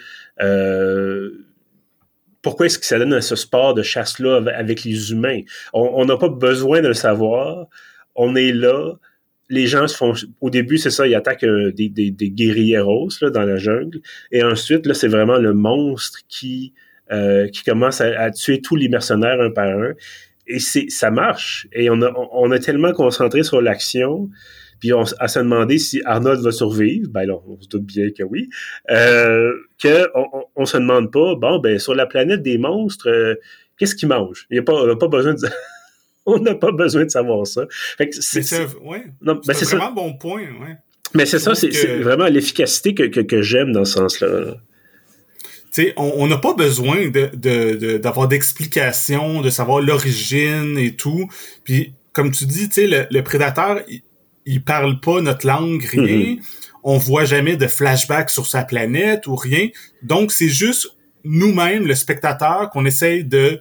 pourquoi 2.48 2.68
est-ce 2.68 2.80
que 2.80 2.86
ça 2.86 2.98
donne 2.98 3.20
ce 3.20 3.36
sport 3.36 3.74
de 3.74 3.84
chasse-là 3.84 4.42
avec 4.56 4.86
les 4.86 5.12
humains? 5.12 5.42
On 5.74 6.06
n'a 6.06 6.16
pas 6.16 6.30
besoin 6.30 6.80
de 6.80 6.88
le 6.88 6.94
savoir. 6.94 7.68
On 8.16 8.38
est 8.38 8.54
là. 8.54 8.94
Les 9.50 9.68
gens 9.68 9.86
se 9.86 9.98
font. 9.98 10.14
Au 10.40 10.50
début, 10.50 10.78
c'est 10.78 10.90
ça, 10.90 11.06
ils 11.06 11.14
attaquent 11.16 11.44
euh, 11.44 11.74
des, 11.74 11.90
des, 11.90 12.10
des 12.10 12.30
guerrilleros 12.30 13.10
là, 13.22 13.32
dans 13.32 13.44
la 13.44 13.58
jungle. 13.58 14.00
Et 14.32 14.44
ensuite, 14.44 14.86
là, 14.86 14.94
c'est 14.94 15.10
vraiment 15.10 15.38
le 15.40 15.54
monstre 15.54 16.20
qui, 16.30 16.74
euh, 17.12 17.50
qui 17.50 17.64
commence 17.64 18.00
à, 18.00 18.32
tuer 18.32 18.62
tous 18.62 18.78
les 18.78 18.88
mercenaires 18.88 19.42
un 19.42 19.52
par 19.52 19.68
un. 19.68 19.92
Et 20.48 20.60
c'est 20.60 20.88
ça 20.88 21.12
marche. 21.12 21.68
Et 21.74 21.90
on 21.90 22.02
a, 22.02 22.14
on 22.32 22.50
a 22.52 22.60
tellement 22.60 22.94
concentré 22.94 23.44
sur 23.44 23.62
l'action 23.62 24.30
puis 24.80 24.94
on, 24.94 25.04
à 25.20 25.28
se 25.28 25.40
demander 25.40 25.78
si 25.78 26.02
Arnold 26.06 26.42
va 26.42 26.52
survivre, 26.52 27.10
ben 27.10 27.26
là, 27.26 27.36
on 27.48 27.60
se 27.62 27.68
doute 27.68 27.86
bien 27.86 28.10
que 28.16 28.24
oui, 28.24 28.50
euh, 28.90 29.52
que 29.82 30.08
on, 30.16 30.46
on, 30.56 30.66
se 30.66 30.78
demande 30.78 31.12
pas, 31.12 31.36
bon, 31.36 31.60
ben 31.60 31.80
sur 31.80 31.96
la 31.96 32.06
planète 32.06 32.44
des 32.44 32.58
monstres, 32.58 33.10
euh, 33.10 33.36
qu'est-ce 33.78 33.96
qu'ils 33.96 34.10
mangent? 34.10 34.48
Il 34.50 34.58
y 34.58 34.60
a 34.60 34.64
pas, 34.64 34.74
on 34.74 34.88
n'a 34.88 34.96
pas 34.96 35.08
besoin 35.08 35.34
de 35.34 35.40
on 36.26 36.40
n'a 36.40 36.56
pas 36.56 36.72
besoin 36.72 37.06
de 37.06 37.10
savoir 37.10 37.48
ça. 37.48 37.66
c'est 38.12 38.42
ouais, 38.82 39.06
ben 39.22 39.40
c'est 39.54 39.66
vraiment 39.66 39.92
bon 39.92 40.14
point, 40.14 40.42
ouais. 40.42 40.78
Mais 41.14 41.26
c'est 41.26 41.40
ça, 41.40 41.56
c'est 41.56 42.00
vraiment 42.00 42.28
l'efficacité 42.28 42.94
que, 42.94 43.04
que, 43.04 43.22
que 43.22 43.42
j'aime 43.42 43.72
dans 43.72 43.86
ce 43.86 43.94
sens-là. 43.94 44.56
sais, 45.72 45.94
on 45.96 46.28
n'a 46.28 46.38
pas 46.38 46.54
besoin 46.54 47.08
de, 47.08 47.98
d'avoir 47.98 48.28
d'explications, 48.28 49.42
de 49.42 49.50
savoir 49.50 49.80
l'origine 49.80 50.78
et 50.78 50.96
tout. 50.96 51.30
Puis, 51.64 51.94
comme 52.12 52.32
tu 52.32 52.46
dis, 52.46 52.68
tu 52.68 52.76
sais, 52.76 52.88
le, 52.88 53.08
le 53.10 53.24
prédateur, 53.24 53.80
il 53.88 54.02
parle 54.64 55.00
pas 55.00 55.22
notre 55.22 55.46
langue, 55.46 55.84
rien. 55.84 56.36
Mm-hmm. 56.36 56.40
On 56.84 56.98
voit 56.98 57.26
jamais 57.26 57.58
de 57.58 57.68
flashback 57.68 58.30
sur 58.30 58.46
sa 58.46 58.64
planète 58.64 59.28
ou 59.28 59.36
rien. 59.36 59.70
Donc, 60.04 60.32
c'est 60.32 60.50
juste 60.50 60.96
nous-mêmes, 61.24 61.86
le 61.86 61.96
spectateur, 61.96 62.70
qu'on 62.70 62.86
essaye 62.86 63.24
de 63.24 63.60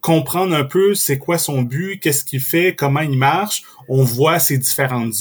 comprendre 0.00 0.54
un 0.54 0.64
peu 0.64 0.94
c'est 0.94 1.18
quoi 1.18 1.38
son 1.38 1.62
but, 1.62 1.98
qu'est-ce 1.98 2.24
qu'il 2.24 2.40
fait, 2.40 2.74
comment 2.76 3.00
il 3.00 3.18
marche. 3.18 3.62
On 3.88 4.04
voit 4.04 4.38
ses 4.38 4.58
différentes 4.58 5.14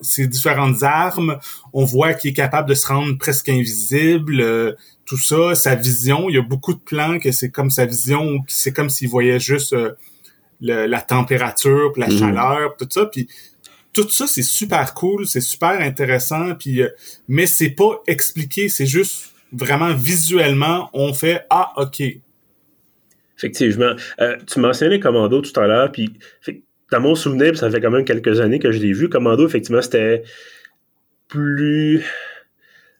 ses 0.00 0.26
différentes 0.26 0.82
armes. 0.82 1.38
On 1.72 1.84
voit 1.84 2.14
qu'il 2.14 2.30
est 2.30 2.34
capable 2.34 2.68
de 2.68 2.74
se 2.74 2.86
rendre 2.88 3.16
presque 3.18 3.48
invisible. 3.48 4.40
Euh, 4.40 4.72
tout 5.04 5.18
ça, 5.18 5.54
sa 5.54 5.76
vision. 5.76 6.28
Il 6.28 6.34
y 6.34 6.38
a 6.38 6.42
beaucoup 6.42 6.74
de 6.74 6.80
plans 6.80 7.18
que 7.18 7.30
c'est 7.30 7.50
comme 7.50 7.70
sa 7.70 7.86
vision, 7.86 8.44
c'est 8.48 8.72
comme 8.72 8.90
s'il 8.90 9.08
voyait 9.08 9.38
juste 9.38 9.72
euh, 9.72 9.92
la 10.60 11.00
température, 11.00 11.92
la 11.96 12.08
mhm. 12.08 12.18
chaleur, 12.18 12.76
tout 12.76 12.88
ça. 12.90 13.06
Puis 13.06 13.28
tout 14.02 14.10
ça, 14.10 14.26
c'est 14.26 14.42
super 14.42 14.94
cool, 14.94 15.26
c'est 15.26 15.40
super 15.40 15.80
intéressant. 15.80 16.54
Puis 16.54 16.82
euh, 16.82 16.88
mais 17.28 17.46
c'est 17.46 17.70
pas 17.70 18.02
expliqué, 18.06 18.68
c'est 18.68 18.86
juste 18.86 19.32
vraiment 19.52 19.94
visuellement, 19.94 20.90
on 20.92 21.14
fait 21.14 21.46
ah 21.50 21.72
ok, 21.76 22.02
Effectivement. 23.36 23.94
Euh, 24.20 24.36
tu 24.46 24.60
mentionnais 24.60 24.98
Commando 24.98 25.42
tout 25.42 25.60
à 25.60 25.66
l'heure, 25.66 25.92
puis 25.92 26.12
dans 26.90 27.00
mon 27.00 27.14
souvenir, 27.14 27.56
ça 27.56 27.70
fait 27.70 27.80
quand 27.80 27.90
même 27.90 28.04
quelques 28.04 28.40
années 28.40 28.58
que 28.58 28.70
je 28.70 28.78
l'ai 28.78 28.92
vu, 28.92 29.08
Commando, 29.08 29.46
effectivement, 29.46 29.82
c'était 29.82 30.22
plus... 31.28 32.04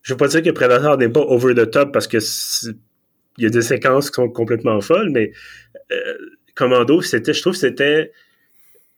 Je 0.03 0.13
veux 0.13 0.17
pas 0.17 0.29
dire 0.29 0.43
que 0.43 0.51
Predator 0.51 0.99
n'est 0.99 1.09
pas 1.09 1.21
over 1.21 1.55
the 1.55 1.71
top 1.71 1.93
parce 1.93 2.07
que 2.07 2.19
il 3.39 3.45
y 3.45 3.47
a 3.47 3.51
des 3.51 3.63
séquences 3.63 4.11
qui 4.11 4.15
sont 4.15 4.29
complètement 4.29 4.81
folles, 4.81 5.11
mais 5.11 5.33
euh, 5.93 6.15
Commando, 6.55 7.03
c'était, 7.03 7.35
je 7.35 7.41
trouve, 7.41 7.55
c'était 7.55 8.13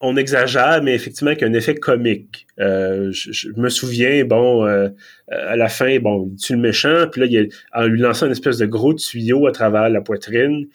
on 0.01 0.17
exagère, 0.17 0.81
mais 0.83 0.95
effectivement 0.95 1.33
qu'il 1.33 1.43
y 1.43 1.45
a 1.45 1.49
un 1.49 1.55
effet 1.55 1.75
comique. 1.75 2.47
Euh, 2.61 3.11
je, 3.11 3.49
me 3.57 3.69
souviens, 3.69 4.25
bon, 4.25 4.65
à 4.65 5.57
la 5.57 5.69
fin, 5.69 5.99
bon, 5.99 6.31
il 6.33 6.41
tue 6.41 6.55
le 6.55 6.61
méchant, 6.61 7.07
puis 7.11 7.21
là, 7.21 7.27
il 7.27 7.49
en 7.73 7.87
lui 7.87 8.01
lançant 8.01 8.27
une 8.27 8.33
espèce 8.33 8.59
de 8.59 8.67
gros 8.67 8.95
tuyau 8.95 9.47
à 9.49 9.53
travers 9.53 9.89
la 9.89 10.01
poitrine, 10.01 10.69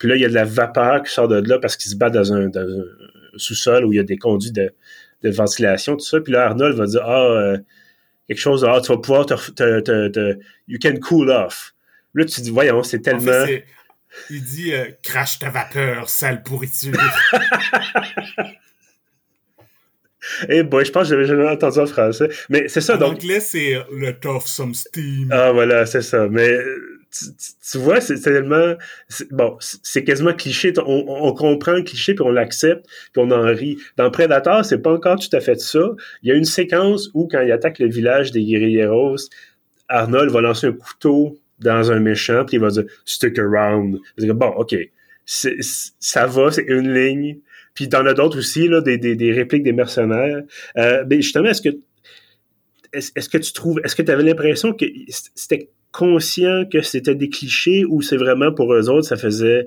puis 0.00 0.08
là, 0.08 0.16
il 0.16 0.22
y 0.22 0.24
a 0.24 0.28
de 0.28 0.34
la 0.34 0.44
vapeur 0.44 1.02
qui 1.02 1.12
sort 1.12 1.28
de 1.28 1.46
là 1.46 1.58
parce 1.58 1.76
qu'il 1.76 1.90
se 1.90 1.96
bat 1.96 2.08
dans 2.08 2.32
un, 2.32 2.50
sous-sol 3.36 3.84
où 3.84 3.92
il 3.92 3.96
y 3.96 4.00
a 4.00 4.02
des 4.02 4.16
conduits 4.16 4.50
de, 4.50 4.72
ventilation, 5.22 5.94
tout 5.94 6.04
ça. 6.04 6.20
Puis 6.20 6.32
là, 6.32 6.46
Arnold 6.46 6.74
va 6.74 6.86
dire 6.86 7.02
Ah, 7.04 7.26
euh, 7.26 7.58
quelque 8.26 8.40
chose, 8.40 8.64
ah, 8.66 8.80
tu 8.82 8.90
vas 8.90 8.96
pouvoir 8.96 9.26
te, 9.26 9.34
te, 9.80 10.38
You 10.66 10.78
can 10.82 10.96
cool 11.06 11.30
off. 11.30 11.74
Là, 12.14 12.24
tu 12.24 12.40
dis 12.40 12.50
Voyons, 12.50 12.82
c'est 12.82 13.00
tellement. 13.00 13.44
il 14.30 14.42
dit 14.42 14.72
euh, 14.72 14.86
Crache 15.02 15.38
ta 15.38 15.50
vapeur, 15.50 16.08
sale 16.08 16.42
pourriture. 16.42 16.94
Eh 20.48 20.62
boy, 20.62 20.84
je 20.84 20.92
pense 20.92 21.04
que 21.04 21.08
j'avais 21.10 21.26
jamais 21.26 21.48
entendu 21.48 21.78
en 21.78 21.86
français. 21.86 22.28
Mais 22.48 22.68
c'est 22.68 22.80
ça, 22.80 22.96
en 22.96 22.98
donc. 22.98 23.08
En 23.08 23.14
anglais, 23.14 23.40
c'est 23.40 23.78
Let 23.92 24.26
off 24.26 24.46
some 24.46 24.74
steam. 24.74 25.28
Ah, 25.30 25.52
voilà, 25.52 25.86
c'est 25.86 26.02
ça. 26.02 26.28
Mais 26.28 26.58
tu, 27.10 27.78
vois, 27.78 28.00
c'est 28.00 28.20
tellement... 28.20 28.74
Bon, 29.30 29.56
c'est 29.60 30.04
quasiment 30.04 30.32
cliché. 30.32 30.72
On, 30.78 31.32
comprend 31.32 31.72
le 31.72 31.82
cliché, 31.82 32.14
puis 32.14 32.24
on 32.24 32.30
l'accepte, 32.30 32.86
puis 33.12 33.22
on 33.22 33.30
en 33.30 33.44
rit. 33.46 33.78
Dans 33.96 34.10
Predator, 34.10 34.64
c'est 34.64 34.78
pas 34.78 34.92
encore 34.92 35.18
tout 35.18 35.34
à 35.34 35.40
fait 35.40 35.60
ça. 35.60 35.90
Il 36.22 36.28
y 36.28 36.32
a 36.32 36.34
une 36.34 36.44
séquence 36.44 37.10
où, 37.14 37.26
quand 37.26 37.40
il 37.40 37.50
attaque 37.52 37.78
le 37.78 37.88
village 37.88 38.30
des 38.32 38.44
guerrilleros, 38.44 39.16
Arnold 39.88 40.30
va 40.30 40.40
lancer 40.40 40.68
un 40.68 40.72
couteau 40.72 41.38
dans 41.58 41.90
un 41.90 42.00
méchant, 42.00 42.44
puis 42.44 42.56
il 42.56 42.60
va 42.60 42.68
dire 42.70 42.84
«stick 43.04 43.38
around». 43.38 43.98
Bon, 44.18 44.48
OK, 44.56 44.76
ça 45.24 46.26
va, 46.26 46.50
c'est 46.52 46.64
une 46.66 46.94
ligne. 46.94 47.38
Puis 47.80 47.88
t'en 47.88 48.04
as 48.04 48.12
d'autres 48.12 48.36
aussi, 48.36 48.68
là, 48.68 48.82
des, 48.82 48.98
des, 48.98 49.32
répliques 49.32 49.62
des 49.62 49.72
mercenaires. 49.72 50.42
Euh, 50.76 51.02
mais 51.08 51.22
justement, 51.22 51.48
est-ce 51.48 51.62
que 51.62 51.70
est-ce 52.92 53.28
que 53.30 53.38
tu 53.38 53.54
trouves, 53.54 53.80
est-ce 53.82 53.96
que 53.96 54.02
tu 54.02 54.10
avais 54.10 54.22
l'impression 54.22 54.74
que 54.74 54.84
c'était 55.34 55.70
conscient 55.90 56.66
que 56.70 56.82
c'était 56.82 57.14
des 57.14 57.30
clichés 57.30 57.86
ou 57.86 58.02
c'est 58.02 58.18
vraiment 58.18 58.52
pour 58.52 58.74
eux 58.74 58.90
autres, 58.90 59.08
ça 59.08 59.16
faisait, 59.16 59.66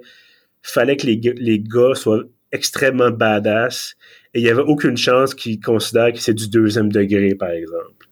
fallait 0.62 0.96
que 0.96 1.08
les, 1.08 1.16
les 1.38 1.58
gars 1.58 1.96
soient 1.96 2.22
extrêmement 2.52 3.10
badass 3.10 3.96
et 4.36 4.42
il 4.42 4.44
n'y 4.44 4.50
avait 4.52 4.62
aucune 4.62 4.96
chance 4.96 5.34
qu'ils 5.34 5.60
considèrent 5.60 6.14
que 6.14 6.20
c'est 6.20 6.36
du 6.36 6.50
deuxième 6.50 6.92
degré, 6.92 7.34
par 7.34 7.50
exemple? 7.50 8.08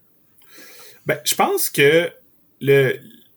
Ben, 1.05 1.19
je 1.23 1.35
pense 1.35 1.69
que 1.69 2.09
le, 2.59 2.93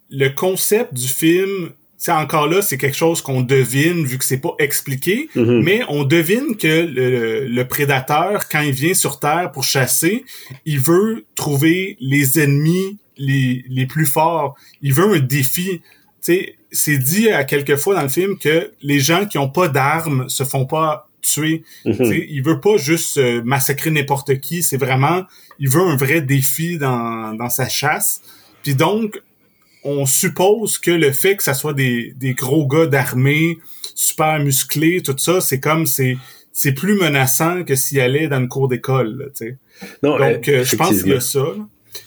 le 0.09 0.29
concept 0.31 0.95
du 0.95 1.09
film, 1.09 1.75
c'est 2.05 2.13
encore 2.13 2.49
là, 2.49 2.61
c'est 2.61 2.77
quelque 2.77 2.99
chose 2.99 3.23
qu'on 3.23 3.41
devine 3.41 4.05
vu 4.05 4.19
que 4.19 4.27
c'est 4.27 4.43
pas 4.43 4.55
expliqué, 4.59 5.31
mm-hmm. 5.35 5.63
mais 5.63 5.81
on 5.89 6.05
devine 6.05 6.55
que 6.55 6.85
le, 6.85 7.47
le, 7.47 7.67
prédateur, 7.67 8.47
quand 8.51 8.61
il 8.61 8.73
vient 8.73 8.93
sur 8.93 9.19
Terre 9.19 9.51
pour 9.53 9.65
chasser, 9.65 10.27
il 10.67 10.81
veut 10.81 11.25
trouver 11.35 11.97
les 12.01 12.39
ennemis 12.39 12.99
les, 13.17 13.65
les 13.71 13.87
plus 13.87 14.05
forts. 14.05 14.55
Il 14.83 14.93
veut 14.93 15.15
un 15.15 15.19
défi. 15.19 15.81
Tu 16.23 16.59
c'est 16.71 16.99
dit 16.99 17.31
à 17.31 17.43
quelques 17.45 17.77
fois 17.77 17.95
dans 17.95 18.03
le 18.03 18.09
film 18.09 18.37
que 18.37 18.71
les 18.83 19.01
gens 19.01 19.25
qui 19.25 19.39
ont 19.39 19.49
pas 19.49 19.69
d'armes 19.69 20.29
se 20.29 20.45
font 20.45 20.67
pas 20.67 21.09
tuer. 21.23 21.65
Mm-hmm. 21.87 22.27
Il 22.29 22.43
veut 22.43 22.61
pas 22.61 22.77
juste 22.77 23.17
euh, 23.17 23.41
massacrer 23.47 23.91
n'importe 23.91 24.41
qui. 24.41 24.63
C'est 24.63 24.77
vraiment, 24.77 25.23
il 25.59 25.71
veut 25.71 25.81
un 25.81 25.97
vrai 25.97 26.21
défi 26.21 26.77
dans, 26.77 27.33
dans 27.33 27.49
sa 27.49 27.67
chasse. 27.67 28.21
Puis 28.63 28.75
donc, 28.75 29.23
on 29.85 30.07
suppose 30.07 30.79
que 30.79 30.91
le 30.91 31.13
fait 31.13 31.37
que 31.37 31.43
ça 31.43 31.55
soit 31.55 31.75
des, 31.75 32.15
des 32.17 32.35
gros 32.35 32.67
gars 32.67 32.87
d'armée, 32.87 33.59
super 33.95 34.39
musclés, 34.41 35.03
tout 35.03 35.17
ça, 35.17 35.41
c'est 35.41 35.61
comme 35.61 35.87
c'est 35.87 36.17
c'est 36.53 36.73
plus 36.73 36.95
menaçant 36.95 37.65
que 37.65 37.75
s'il 37.75 38.01
allait 38.01 38.29
dans 38.29 38.39
une 38.39 38.49
cour 38.49 38.69
d'école. 38.69 39.33
Donc, 40.03 40.49
euh, 40.49 40.65
je 40.65 40.77
pense 40.77 41.03
qu'il 41.03 41.13
y 41.13 41.17
a 41.17 41.21
ça. 41.21 41.45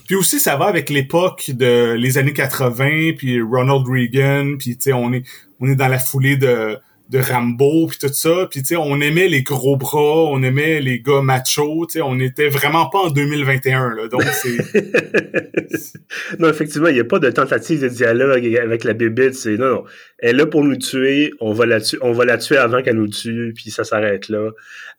Puis 0.05 0.15
aussi, 0.15 0.39
ça 0.39 0.55
va 0.55 0.65
avec 0.65 0.89
l'époque 0.89 1.51
de 1.53 1.93
les 1.93 2.17
années 2.17 2.33
80, 2.33 3.13
puis 3.17 3.41
Ronald 3.41 3.85
Reagan, 3.85 4.55
puis 4.57 4.77
tu 4.77 4.83
sais, 4.83 4.93
on 4.93 5.13
est 5.13 5.23
on 5.59 5.67
est 5.67 5.75
dans 5.75 5.87
la 5.87 5.99
foulée 5.99 6.37
de 6.37 6.77
de 7.09 7.19
Rambo 7.19 7.87
puis 7.87 7.97
tout 7.99 8.13
ça. 8.13 8.47
Puis 8.49 8.61
tu 8.61 8.67
sais 8.67 8.75
on 8.75 8.99
aimait 9.01 9.27
les 9.27 9.43
gros 9.43 9.77
bras 9.77 10.25
on 10.29 10.41
aimait 10.43 10.81
les 10.81 10.99
gars 10.99 11.21
machos 11.21 11.87
tu 11.87 11.93
sais 11.93 12.01
on 12.01 12.19
était 12.19 12.49
vraiment 12.49 12.89
pas 12.89 12.99
en 12.99 13.09
2021 13.09 13.95
là. 13.95 14.07
Donc 14.07 14.23
c'est 14.23 14.57
non 16.39 16.49
effectivement 16.49 16.87
il 16.87 16.97
y 16.97 16.99
a 16.99 17.05
pas 17.05 17.19
de 17.19 17.29
tentative 17.29 17.81
de 17.81 17.87
dialogue 17.87 18.45
avec 18.61 18.83
la 18.83 18.93
bébête 18.93 19.35
c'est 19.35 19.57
non 19.57 19.67
non. 19.67 19.83
Elle 20.19 20.29
est 20.31 20.37
là 20.39 20.45
pour 20.45 20.63
nous 20.63 20.77
tuer 20.77 21.31
on 21.39 21.53
va 21.53 21.65
la 21.65 21.81
tuer 21.81 21.97
on 22.01 22.11
va 22.11 22.25
la 22.25 22.37
tuer 22.37 22.57
avant 22.57 22.81
qu'elle 22.81 22.97
nous 22.97 23.07
tue 23.07 23.53
puis 23.55 23.71
ça 23.71 23.83
s'arrête 23.83 24.29
là. 24.29 24.51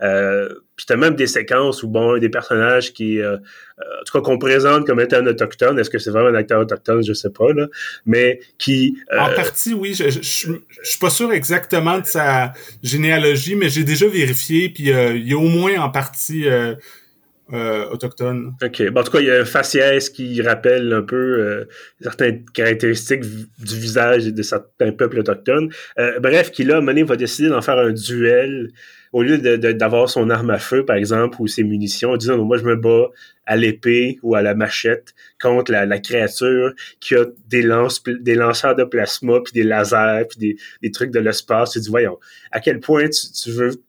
Euh, 0.02 0.48
puis 0.78 0.86
t'as 0.86 0.96
même 0.96 1.16
des 1.16 1.26
séquences 1.26 1.82
où 1.82 1.88
bon 1.88 2.18
des 2.18 2.28
personnages 2.28 2.92
qui 2.92 3.20
euh, 3.20 3.34
en 3.36 4.04
tout 4.06 4.12
cas 4.12 4.20
qu'on 4.20 4.38
présente 4.38 4.86
comme 4.86 5.00
étant 5.00 5.16
un 5.16 5.26
autochtone 5.26 5.76
est-ce 5.76 5.90
que 5.90 5.98
c'est 5.98 6.10
vraiment 6.10 6.28
un 6.28 6.36
acteur 6.36 6.60
autochtone? 6.60 7.02
Je 7.02 7.12
sais 7.12 7.30
pas 7.30 7.52
là 7.52 7.66
mais 8.06 8.38
qui 8.58 8.96
euh, 9.12 9.18
en 9.18 9.34
partie 9.34 9.74
oui 9.74 9.92
je, 9.92 10.08
je, 10.08 10.20
je, 10.20 10.58
suis 10.84 10.98
pas 11.00 11.10
sûr 11.10 11.32
exactement 11.32 11.98
de 11.98 12.06
sa 12.06 12.52
généalogie 12.80 13.56
mais 13.56 13.68
j'ai 13.68 13.82
déjà 13.82 14.06
vérifié 14.06 14.68
puis 14.68 14.92
euh, 14.92 15.16
il 15.16 15.28
y 15.28 15.32
a 15.32 15.36
au 15.36 15.48
moins 15.48 15.76
en 15.80 15.90
partie 15.90 16.46
euh, 16.48 17.88
autochtone. 17.88 18.52
OK. 18.62 18.90
Bon, 18.90 19.00
en 19.00 19.04
tout 19.04 19.12
cas, 19.12 19.20
il 19.20 19.26
y 19.26 19.30
a 19.30 19.40
un 19.40 19.44
faciès 19.46 20.10
qui 20.10 20.42
rappelle 20.42 20.92
un 20.92 21.00
peu 21.00 21.66
certaines 21.98 22.44
caractéristiques 22.44 23.22
du 23.22 23.74
visage 23.74 24.26
de 24.26 24.42
certains 24.42 24.92
peuples 24.92 25.20
autochtones. 25.20 25.70
bref, 26.20 26.50
qui 26.50 26.64
là, 26.64 26.76
à 26.76 27.04
va 27.04 27.16
décider 27.16 27.48
d'en 27.48 27.62
faire 27.62 27.78
un 27.78 27.92
duel 27.92 28.70
au 29.12 29.22
lieu 29.22 29.38
d'avoir 29.38 30.10
son 30.10 30.30
arme 30.30 30.50
à 30.50 30.58
feu, 30.58 30.84
par 30.84 30.96
exemple, 30.96 31.40
ou 31.40 31.46
ses 31.46 31.64
munitions, 31.64 32.16
disant 32.16 32.36
non, 32.36 32.44
moi 32.44 32.58
je 32.58 32.64
me 32.64 32.76
bats 32.76 33.08
à 33.46 33.56
l'épée 33.56 34.18
ou 34.22 34.34
à 34.34 34.42
la 34.42 34.54
machette 34.54 35.14
contre 35.40 35.72
la, 35.72 35.98
créature 35.98 36.74
qui 37.00 37.14
a 37.14 37.24
des 37.48 37.62
lance 37.62 38.02
des 38.04 38.34
lanceurs 38.34 38.76
de 38.76 38.84
plasma 38.84 39.40
puis 39.42 39.52
des 39.54 39.62
lasers 39.62 40.26
puis 40.28 40.56
des, 40.82 40.90
trucs 40.90 41.10
de 41.10 41.18
l'espace. 41.18 41.72
Tu 41.72 41.80
dis 41.80 41.88
voyons, 41.88 42.18
à 42.52 42.60
quel 42.60 42.80
point 42.80 43.06
tu, 43.08 43.50
veux 43.50 43.82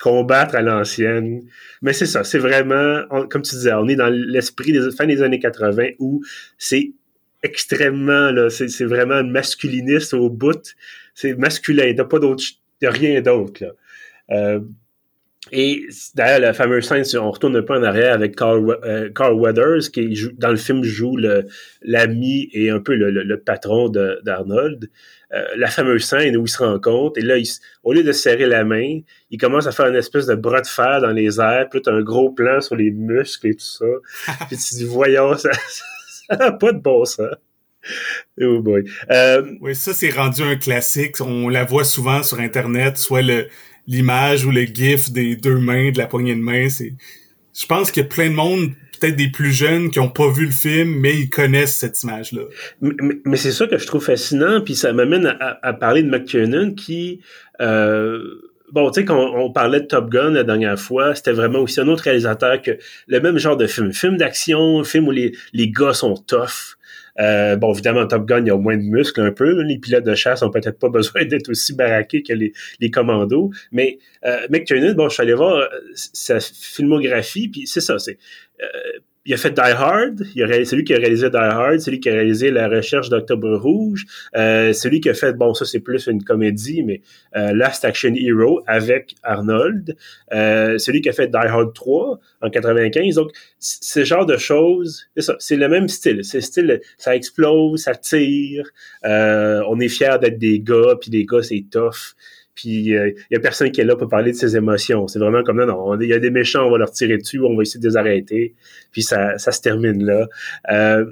combattre 0.00 0.54
à 0.54 0.62
l'ancienne? 0.62 1.42
Mais 1.82 1.92
c'est 1.92 2.06
ça, 2.06 2.22
c'est 2.22 2.38
vraiment, 2.38 3.02
comme 3.28 3.42
tu 3.42 3.56
disais, 3.56 3.72
on 3.74 3.88
est 3.88 3.96
dans 3.96 4.08
l'esprit 4.08 4.72
des 4.72 4.90
fin 4.96 5.06
des 5.06 5.22
années 5.22 5.40
80 5.40 5.88
où 5.98 6.22
c'est 6.56 6.92
extrêmement, 7.42 8.30
là, 8.30 8.50
c'est 8.50 8.84
vraiment 8.84 9.24
masculiniste 9.24 10.14
au 10.14 10.30
bout. 10.30 10.74
C'est 11.14 11.34
masculin, 11.34 11.92
t'as 11.96 12.04
pas 12.04 12.18
d'autre, 12.18 12.44
rien 12.82 13.20
d'autre, 13.20 13.64
là. 13.64 13.72
Euh, 14.30 14.60
et 15.52 15.86
d'ailleurs, 16.14 16.40
la 16.40 16.52
fameuse 16.52 16.86
scène, 16.86 17.02
si 17.02 17.16
on 17.16 17.30
retourne 17.30 17.56
un 17.56 17.62
peu 17.62 17.74
en 17.74 17.82
arrière 17.82 18.12
avec 18.12 18.36
Carl, 18.36 18.78
euh, 18.84 19.10
Carl 19.10 19.32
Weathers, 19.34 19.90
qui 19.90 20.14
joue, 20.14 20.30
dans 20.36 20.50
le 20.50 20.56
film 20.56 20.84
joue 20.84 21.16
l'ami 21.82 22.48
et 22.52 22.70
un 22.70 22.78
peu 22.78 22.94
le, 22.94 23.10
le, 23.10 23.40
patron 23.40 23.88
d'Arnold. 23.88 24.90
Euh, 25.32 25.44
la 25.56 25.68
fameuse 25.68 26.04
scène 26.04 26.36
où 26.36 26.44
ils 26.44 26.48
se 26.48 26.62
rencontrent, 26.62 27.18
et 27.18 27.22
là, 27.22 27.36
au 27.84 27.92
lieu 27.92 28.02
de 28.02 28.12
serrer 28.12 28.46
la 28.46 28.64
main, 28.64 29.00
il 29.30 29.38
commence 29.38 29.66
à 29.66 29.72
faire 29.72 29.86
une 29.86 29.96
espèce 29.96 30.26
de 30.26 30.34
bras 30.34 30.60
de 30.60 30.66
fer 30.66 31.00
dans 31.00 31.12
les 31.12 31.40
airs, 31.40 31.68
puis 31.70 31.80
là, 31.84 31.92
as 31.92 31.96
un 31.96 32.02
gros 32.02 32.30
plan 32.30 32.60
sur 32.60 32.76
les 32.76 32.90
muscles 32.90 33.48
et 33.48 33.54
tout 33.54 33.64
ça. 33.64 34.34
puis 34.48 34.56
tu 34.56 34.74
dis, 34.74 34.84
voyons, 34.84 35.36
ça 35.36 35.50
n'a 36.38 36.52
pas 36.52 36.72
de 36.72 36.80
bon 36.80 37.04
sens. 37.04 37.34
Oh 38.40 38.60
boy. 38.60 38.84
Euh, 39.10 39.56
oui, 39.60 39.74
ça, 39.74 39.94
c'est 39.94 40.10
rendu 40.10 40.42
un 40.42 40.56
classique. 40.56 41.20
On 41.20 41.48
la 41.48 41.64
voit 41.64 41.84
souvent 41.84 42.22
sur 42.22 42.38
Internet, 42.38 42.98
soit 42.98 43.22
le 43.22 43.48
l'image 43.90 44.46
ou 44.46 44.52
le 44.52 44.62
gif 44.62 45.12
des 45.12 45.36
deux 45.36 45.58
mains, 45.58 45.90
de 45.90 45.98
la 45.98 46.06
poignée 46.06 46.34
de 46.34 46.40
main. 46.40 46.68
C'est, 46.70 46.94
je 47.52 47.66
pense 47.66 47.90
qu'il 47.90 48.02
y 48.02 48.06
a 48.06 48.08
plein 48.08 48.30
de 48.30 48.34
monde 48.34 48.70
peut-être 48.98 49.16
des 49.16 49.28
plus 49.28 49.52
jeunes 49.52 49.90
qui 49.90 49.98
ont 49.98 50.10
pas 50.10 50.30
vu 50.30 50.46
le 50.46 50.52
film, 50.52 51.00
mais 51.00 51.16
ils 51.16 51.30
connaissent 51.30 51.76
cette 51.76 52.02
image-là. 52.02 52.42
Mais, 52.80 53.36
c'est 53.36 53.52
ça 53.52 53.66
que 53.66 53.78
je 53.78 53.86
trouve 53.86 54.04
fascinant, 54.04 54.60
puis 54.60 54.76
ça 54.76 54.92
m'amène 54.92 55.36
à, 55.40 55.72
parler 55.72 56.02
de 56.02 56.08
McKinnon 56.08 56.74
qui... 56.74 57.20
Euh, 57.60 58.22
bon, 58.72 58.90
tu 58.90 59.00
sais, 59.00 59.06
quand 59.06 59.18
on 59.34 59.50
parlait 59.52 59.80
de 59.80 59.86
Top 59.86 60.10
Gun 60.10 60.30
la 60.30 60.44
dernière 60.44 60.78
fois, 60.78 61.14
c'était 61.14 61.32
vraiment 61.32 61.60
aussi 61.60 61.80
un 61.80 61.88
autre 61.88 62.04
réalisateur 62.04 62.60
que 62.60 62.72
le 63.06 63.20
même 63.20 63.38
genre 63.38 63.56
de 63.56 63.66
film. 63.66 63.92
Film 63.92 64.18
d'action, 64.18 64.84
film 64.84 65.08
où 65.08 65.12
les, 65.12 65.32
les 65.54 65.70
gars 65.70 65.94
sont 65.94 66.14
tough. 66.14 66.76
Euh, 67.20 67.56
bon, 67.56 67.72
évidemment, 67.72 68.06
Top 68.06 68.26
Gun, 68.26 68.40
il 68.40 68.46
y 68.46 68.50
a 68.50 68.56
moins 68.56 68.76
de 68.76 68.82
muscles 68.82 69.20
un 69.20 69.32
peu. 69.32 69.62
Les 69.62 69.78
pilotes 69.78 70.04
de 70.04 70.14
chasse 70.14 70.42
ont 70.42 70.50
peut-être 70.50 70.78
pas 70.78 70.88
besoin 70.90 71.24
d'être 71.24 71.50
aussi 71.50 71.74
baraqués 71.74 72.22
que 72.22 72.32
les, 72.32 72.52
les 72.80 72.90
commandos. 72.90 73.50
Mais 73.72 73.98
euh, 74.24 74.46
McTiernan, 74.50 74.94
bon, 74.94 75.08
je 75.08 75.14
suis 75.14 75.22
allé 75.22 75.34
voir 75.34 75.56
euh, 75.56 75.66
sa 75.94 76.40
filmographie, 76.40 77.48
puis 77.48 77.66
c'est 77.66 77.80
ça, 77.80 77.98
c'est... 77.98 78.18
Euh, 78.62 79.00
il 79.26 79.34
a 79.34 79.36
fait 79.36 79.50
Die 79.50 79.60
Hard, 79.60 80.24
c'est 80.34 80.76
lui 80.76 80.84
qui 80.84 80.94
a 80.94 80.96
réalisé 80.96 81.28
Die 81.28 81.36
Hard, 81.36 81.78
c'est 81.78 81.90
lui 81.90 82.00
qui 82.00 82.08
a 82.08 82.12
réalisé 82.12 82.50
La 82.50 82.68
Recherche 82.68 83.10
d'Octobre 83.10 83.54
Rouge, 83.54 84.06
euh, 84.34 84.72
celui 84.72 85.00
qui 85.00 85.10
a 85.10 85.14
fait, 85.14 85.34
bon, 85.34 85.52
ça 85.52 85.66
c'est 85.66 85.80
plus 85.80 86.06
une 86.06 86.24
comédie, 86.24 86.82
mais 86.82 87.02
euh, 87.36 87.52
Last 87.52 87.84
Action 87.84 88.14
Hero 88.14 88.62
avec 88.66 89.14
Arnold, 89.22 89.94
euh, 90.32 90.78
celui 90.78 91.02
qui 91.02 91.10
a 91.10 91.12
fait 91.12 91.28
Die 91.28 91.36
Hard 91.36 91.74
3 91.74 92.18
en 92.40 92.50
95. 92.50 93.14
Donc, 93.16 93.32
ce 93.58 94.04
genre 94.04 94.24
de 94.24 94.38
choses, 94.38 95.06
c'est 95.38 95.56
le 95.56 95.68
même 95.68 95.88
style. 95.88 96.24
C'est 96.24 96.40
style, 96.40 96.80
ça 96.96 97.14
explose, 97.14 97.82
ça 97.82 97.94
tire, 97.94 98.70
euh, 99.04 99.62
on 99.68 99.78
est 99.80 99.88
fiers 99.88 100.16
d'être 100.18 100.38
des 100.38 100.60
gars, 100.60 100.96
puis 100.98 101.10
des 101.10 101.26
gars 101.26 101.42
c'est 101.42 101.64
tough 101.70 102.14
puis 102.60 102.82
il 102.82 102.94
euh, 102.94 103.12
y 103.30 103.36
a 103.36 103.40
personne 103.40 103.70
qui 103.70 103.80
est 103.80 103.84
là 103.84 103.96
pour 103.96 104.08
parler 104.08 104.32
de 104.32 104.36
ses 104.36 104.54
émotions. 104.54 105.08
C'est 105.08 105.18
vraiment 105.18 105.42
comme 105.42 105.58
non, 105.58 105.66
non, 105.66 105.98
il 105.98 106.08
y 106.08 106.12
a 106.12 106.18
des 106.18 106.30
méchants, 106.30 106.66
on 106.66 106.70
va 106.70 106.78
leur 106.78 106.90
tirer 106.90 107.16
dessus, 107.16 107.40
on 107.40 107.56
va 107.56 107.62
essayer 107.62 107.80
de 107.80 107.88
les 107.88 107.96
arrêter, 107.96 108.54
puis 108.92 109.02
ça, 109.02 109.38
ça 109.38 109.50
se 109.50 109.62
termine 109.62 110.04
là. 110.04 110.28
Euh, 110.70 111.06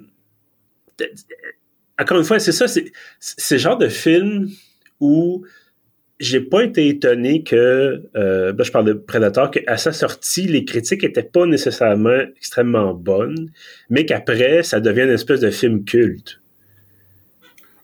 encore 1.98 2.18
une 2.18 2.24
fois, 2.24 2.38
c'est 2.38 2.52
ça, 2.52 2.68
c'est 2.68 2.92
ce 3.18 3.56
genre 3.56 3.78
de 3.78 3.88
film 3.88 4.48
où 5.00 5.44
j'ai 6.20 6.40
pas 6.40 6.64
été 6.64 6.88
étonné 6.88 7.44
que, 7.44 8.02
euh, 8.16 8.52
ben, 8.52 8.64
je 8.64 8.72
parle 8.72 8.86
de 8.86 8.92
Predator, 8.92 9.50
qu'à 9.50 9.76
sa 9.76 9.92
sortie, 9.92 10.48
les 10.48 10.64
critiques 10.64 11.04
étaient 11.04 11.22
pas 11.22 11.46
nécessairement 11.46 12.20
extrêmement 12.36 12.92
bonnes, 12.92 13.50
mais 13.88 14.04
qu'après, 14.04 14.64
ça 14.64 14.80
devient 14.80 15.02
une 15.02 15.10
espèce 15.10 15.40
de 15.40 15.50
film 15.50 15.84
culte. 15.84 16.40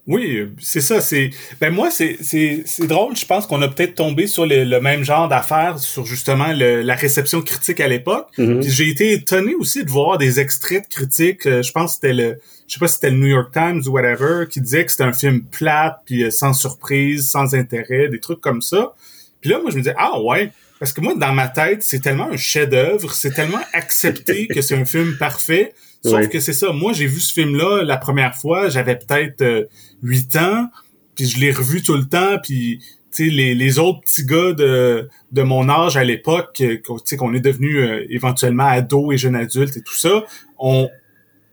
Oui, 0.06 0.50
c'est 0.60 0.82
ça. 0.82 1.00
C'est 1.00 1.30
ben 1.60 1.72
moi 1.72 1.90
c'est 1.90 2.18
c'est 2.20 2.62
c'est 2.66 2.86
drôle. 2.86 3.16
Je 3.16 3.24
pense 3.24 3.46
qu'on 3.46 3.62
a 3.62 3.68
peut-être 3.68 3.94
tombé 3.94 4.26
sur 4.26 4.44
le, 4.44 4.78
même 4.80 5.02
genre 5.02 5.28
d'affaires 5.28 5.78
sur 5.78 6.04
justement 6.04 6.48
la 6.52 6.94
réception 6.94 7.40
critique 7.40 7.80
à 7.80 7.88
l'époque. 7.88 8.28
Mm-hmm. 8.36 8.68
j'ai 8.68 8.88
été 8.90 9.12
étonné 9.12 9.54
aussi 9.54 9.82
de 9.82 9.90
voir 9.90 10.18
des 10.18 10.40
extraits 10.40 10.84
de 10.84 10.94
critiques. 10.94 11.46
Euh, 11.46 11.62
je 11.62 11.72
pense 11.72 11.92
que 11.92 11.94
c'était 11.94 12.12
le 12.12 12.38
je 12.66 12.74
sais 12.74 12.80
pas 12.80 12.88
si 12.88 12.94
c'était 12.94 13.10
le 13.10 13.16
New 13.16 13.28
York 13.28 13.50
Times 13.52 13.82
ou 13.86 13.92
whatever 13.92 14.46
qui 14.48 14.60
disait 14.60 14.84
que 14.84 14.90
c'était 14.90 15.04
un 15.04 15.12
film 15.12 15.42
plate 15.42 16.00
puis 16.04 16.24
euh, 16.24 16.30
sans 16.30 16.52
surprise, 16.52 17.30
sans 17.30 17.54
intérêt, 17.54 18.08
des 18.08 18.20
trucs 18.20 18.42
comme 18.42 18.60
ça. 18.60 18.92
Puis 19.40 19.50
là 19.50 19.58
moi 19.58 19.70
je 19.70 19.76
me 19.76 19.82
disais 19.82 19.96
ah 19.96 20.20
ouais 20.20 20.50
parce 20.80 20.92
que 20.92 21.00
moi 21.00 21.14
dans 21.14 21.32
ma 21.32 21.48
tête 21.48 21.82
c'est 21.82 22.00
tellement 22.00 22.30
un 22.30 22.36
chef-d'œuvre, 22.36 23.14
c'est 23.14 23.30
tellement 23.30 23.62
accepté 23.72 24.48
que 24.48 24.60
c'est 24.60 24.76
un 24.76 24.84
film 24.84 25.16
parfait 25.16 25.72
Sauf 26.04 26.28
que 26.28 26.40
c'est 26.40 26.52
ça. 26.52 26.72
Moi, 26.72 26.92
j'ai 26.92 27.06
vu 27.06 27.20
ce 27.20 27.32
film-là 27.32 27.82
la 27.82 27.96
première 27.96 28.34
fois, 28.34 28.68
j'avais 28.68 28.96
peut-être 28.96 29.42
euh, 29.42 29.64
huit 30.02 30.36
ans, 30.36 30.68
puis 31.14 31.26
je 31.26 31.38
l'ai 31.40 31.50
revu 31.50 31.82
tout 31.82 31.96
le 31.96 32.04
temps, 32.04 32.38
puis 32.42 32.80
tu 33.10 33.24
sais 33.24 33.30
les, 33.30 33.54
les 33.54 33.78
autres 33.78 34.00
petits 34.00 34.26
gars 34.26 34.52
de, 34.52 35.08
de 35.32 35.42
mon 35.42 35.68
âge 35.68 35.96
à 35.96 36.04
l'époque, 36.04 36.60
euh, 36.60 36.78
qu'on 37.16 37.32
est 37.32 37.40
devenu 37.40 37.78
euh, 37.78 38.04
éventuellement 38.10 38.66
ado 38.66 39.12
et 39.12 39.16
jeune 39.16 39.36
adulte 39.36 39.76
et 39.76 39.82
tout 39.82 39.96
ça, 39.96 40.24
on 40.58 40.88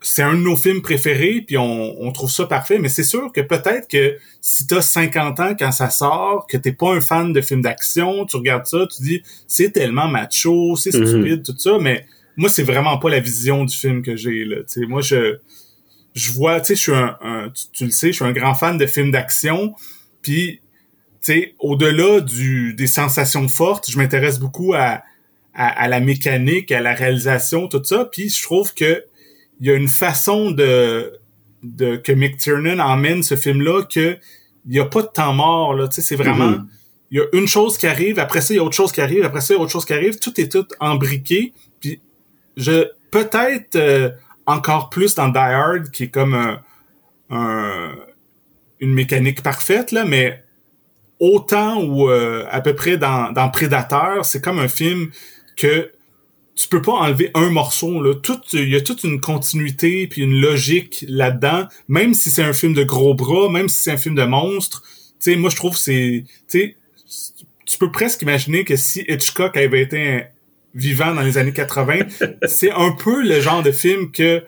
c'est 0.04 0.22
un 0.22 0.34
de 0.34 0.40
nos 0.40 0.56
films 0.56 0.82
préférés, 0.82 1.44
puis 1.46 1.56
on, 1.56 2.02
on 2.02 2.10
trouve 2.10 2.30
ça 2.30 2.46
parfait, 2.46 2.80
mais 2.80 2.88
c'est 2.88 3.04
sûr 3.04 3.30
que 3.32 3.40
peut-être 3.40 3.88
que 3.88 4.16
si 4.40 4.66
t'as 4.66 4.82
50 4.82 5.38
ans 5.40 5.54
quand 5.56 5.70
ça 5.70 5.90
sort, 5.90 6.46
que 6.48 6.56
t'es 6.56 6.72
pas 6.72 6.92
un 6.92 7.00
fan 7.00 7.32
de 7.32 7.40
films 7.40 7.62
d'action, 7.62 8.26
tu 8.26 8.36
regardes 8.36 8.66
ça, 8.66 8.86
tu 8.94 9.02
dis 9.02 9.22
c'est 9.46 9.70
tellement 9.70 10.08
macho, 10.08 10.74
c'est 10.74 10.90
mm-hmm. 10.90 11.06
stupide, 11.06 11.42
tout 11.44 11.56
ça, 11.56 11.78
mais 11.80 12.04
moi 12.36 12.48
c'est 12.48 12.62
vraiment 12.62 12.98
pas 12.98 13.10
la 13.10 13.20
vision 13.20 13.64
du 13.64 13.76
film 13.76 14.02
que 14.02 14.16
j'ai 14.16 14.44
là. 14.44 14.58
Tu 14.58 14.80
sais 14.80 14.86
moi 14.86 15.00
je 15.00 15.38
je 16.14 16.32
vois 16.32 16.60
tu 16.60 16.68
sais 16.68 16.74
je 16.74 16.80
suis 16.80 16.92
un, 16.92 17.52
tu, 17.72 17.84
le 17.84 17.90
sais 17.90 18.08
je 18.08 18.16
suis 18.16 18.24
un 18.24 18.32
grand 18.32 18.54
fan 18.54 18.78
de 18.78 18.86
films 18.86 19.10
d'action. 19.10 19.74
Puis 20.22 20.60
tu 21.22 21.32
sais 21.32 21.54
au-delà 21.58 22.20
du 22.20 22.74
des 22.74 22.86
sensations 22.86 23.48
fortes 23.48 23.90
je 23.90 23.98
m'intéresse 23.98 24.38
beaucoup 24.38 24.74
à, 24.74 25.02
à, 25.54 25.88
la 25.88 26.00
mécanique 26.00 26.72
à 26.72 26.80
la 26.80 26.94
réalisation 26.94 27.68
tout 27.68 27.82
ça. 27.84 28.06
Puis 28.10 28.30
je 28.30 28.42
trouve 28.42 28.74
que 28.74 29.04
il 29.60 29.66
y 29.66 29.70
a 29.70 29.74
une 29.74 29.88
façon 29.88 30.50
de 30.50 31.12
de 31.62 31.96
que 31.96 32.12
Mick 32.12 32.38
Tiernan 32.38 32.80
emmène 32.80 33.22
ce 33.22 33.36
film 33.36 33.62
là 33.62 33.82
que 33.84 34.16
il 34.66 34.74
y 34.74 34.80
a 34.80 34.84
pas 34.84 35.02
de 35.02 35.08
temps 35.08 35.34
mort 35.34 35.74
là. 35.74 35.88
Tu 35.88 35.96
sais 35.96 36.02
c'est 36.02 36.16
vraiment 36.16 36.50
mm-hmm. 36.50 36.66
il 37.10 37.18
y 37.18 37.20
a 37.20 37.24
une 37.34 37.46
chose 37.46 37.76
qui 37.76 37.86
arrive 37.86 38.18
après 38.18 38.40
ça 38.40 38.54
il 38.54 38.56
y 38.56 38.60
a 38.60 38.64
autre 38.64 38.76
chose 38.76 38.90
qui 38.90 39.00
arrive 39.02 39.24
après 39.24 39.42
ça 39.42 39.52
il 39.52 39.58
y 39.58 39.60
a 39.60 39.62
autre 39.62 39.72
chose 39.72 39.84
qui 39.84 39.92
arrive. 39.92 40.18
Tout 40.18 40.40
est 40.40 40.50
tout 40.50 40.66
embriqué 40.80 41.52
je 42.56 42.88
peut-être 43.10 43.76
euh, 43.76 44.10
encore 44.46 44.90
plus 44.90 45.14
dans 45.14 45.28
Die 45.28 45.38
Hard 45.38 45.90
qui 45.90 46.04
est 46.04 46.10
comme 46.10 46.58
un, 47.30 47.94
une 48.80 48.94
mécanique 48.94 49.42
parfaite 49.42 49.92
là, 49.92 50.04
mais 50.04 50.42
autant 51.20 51.82
ou 51.82 52.10
euh, 52.10 52.44
à 52.50 52.60
peu 52.60 52.74
près 52.74 52.98
dans, 52.98 53.32
dans 53.32 53.48
Predator, 53.48 54.24
c'est 54.24 54.42
comme 54.42 54.58
un 54.58 54.68
film 54.68 55.10
que 55.56 55.92
tu 56.54 56.68
peux 56.68 56.82
pas 56.82 56.92
enlever 56.92 57.30
un 57.34 57.48
morceau 57.48 58.02
là. 58.02 58.14
Tout, 58.14 58.40
il 58.52 58.68
y 58.68 58.76
a 58.76 58.80
toute 58.80 59.04
une 59.04 59.20
continuité 59.20 60.06
puis 60.08 60.22
une 60.22 60.40
logique 60.40 61.04
là-dedans. 61.08 61.68
Même 61.88 62.12
si 62.12 62.30
c'est 62.30 62.42
un 62.42 62.52
film 62.52 62.74
de 62.74 62.82
gros 62.82 63.14
bras, 63.14 63.48
même 63.48 63.68
si 63.68 63.82
c'est 63.82 63.92
un 63.92 63.96
film 63.96 64.16
de 64.16 64.24
monstre, 64.24 64.82
tu 64.82 65.32
sais, 65.32 65.36
moi 65.36 65.48
je 65.48 65.56
trouve 65.56 65.76
c'est, 65.76 66.24
tu 66.50 66.76
tu 67.64 67.78
peux 67.78 67.90
presque 67.90 68.22
imaginer 68.22 68.64
que 68.64 68.76
si 68.76 69.04
Hitchcock 69.08 69.56
avait 69.56 69.80
été 69.80 70.08
un, 70.08 70.22
vivant 70.74 71.14
dans 71.14 71.22
les 71.22 71.38
années 71.38 71.52
80. 71.52 72.00
c'est 72.46 72.70
un 72.70 72.92
peu 72.92 73.22
le 73.22 73.40
genre 73.40 73.62
de 73.62 73.70
film 73.72 74.10
que 74.10 74.42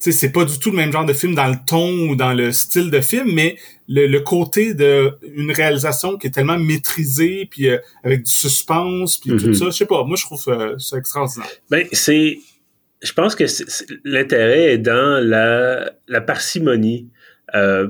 tu 0.00 0.12
sais, 0.12 0.18
c'est 0.18 0.30
pas 0.30 0.44
du 0.44 0.60
tout 0.60 0.70
le 0.70 0.76
même 0.76 0.92
genre 0.92 1.04
de 1.04 1.12
film 1.12 1.34
dans 1.34 1.48
le 1.48 1.56
ton 1.66 2.08
ou 2.08 2.14
dans 2.14 2.32
le 2.32 2.52
style 2.52 2.88
de 2.88 3.00
film, 3.00 3.32
mais 3.34 3.56
le, 3.88 4.18
côté 4.20 4.72
de 4.72 5.18
une 5.34 5.50
réalisation 5.50 6.16
qui 6.16 6.28
est 6.28 6.30
tellement 6.30 6.58
maîtrisée, 6.58 7.48
puis 7.50 7.68
euh, 7.68 7.78
avec 8.04 8.22
du 8.22 8.30
suspense, 8.30 9.18
puis 9.18 9.36
tout 9.36 9.48
mhm. 9.48 9.54
ça, 9.54 9.64
je 9.66 9.70
sais 9.70 9.86
pas, 9.86 10.04
moi 10.04 10.16
je 10.16 10.24
trouve 10.24 10.44
euh, 10.48 10.78
ça 10.78 10.98
extraordinaire. 10.98 11.48
Ben, 11.68 11.86
c'est... 11.92 12.38
Je 13.02 13.12
pense 13.12 13.34
que 13.34 13.44
l'intérêt 14.04 14.72
est 14.72 14.78
dans 14.78 15.24
la, 15.24 15.92
la 16.06 16.20
parcimonie. 16.20 17.08
Euh, 17.54 17.88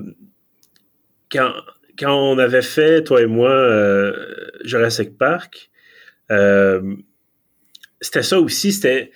quand, 1.31 1.53
quand 1.98 2.14
on 2.14 2.38
avait 2.38 2.62
fait, 2.62 3.05
toi 3.05 3.20
et 3.22 3.27
moi, 3.27 4.12
Jurassic 4.64 5.16
Park, 5.16 5.70
c'était 8.00 8.22
ça 8.22 8.40
aussi, 8.40 8.72
c'était... 8.72 9.11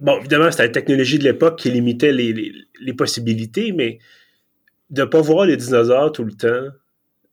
Bon, 0.00 0.18
évidemment, 0.18 0.50
c'était 0.50 0.64
la 0.64 0.68
technologie 0.70 1.18
de 1.18 1.24
l'époque 1.24 1.58
qui 1.58 1.70
limitait 1.70 2.12
les, 2.12 2.32
les, 2.80 2.94
possibilités, 2.94 3.72
mais 3.72 3.98
de 4.88 5.04
pas 5.04 5.20
voir 5.20 5.44
les 5.44 5.58
dinosaures 5.58 6.10
tout 6.10 6.24
le 6.24 6.32
temps, 6.32 6.70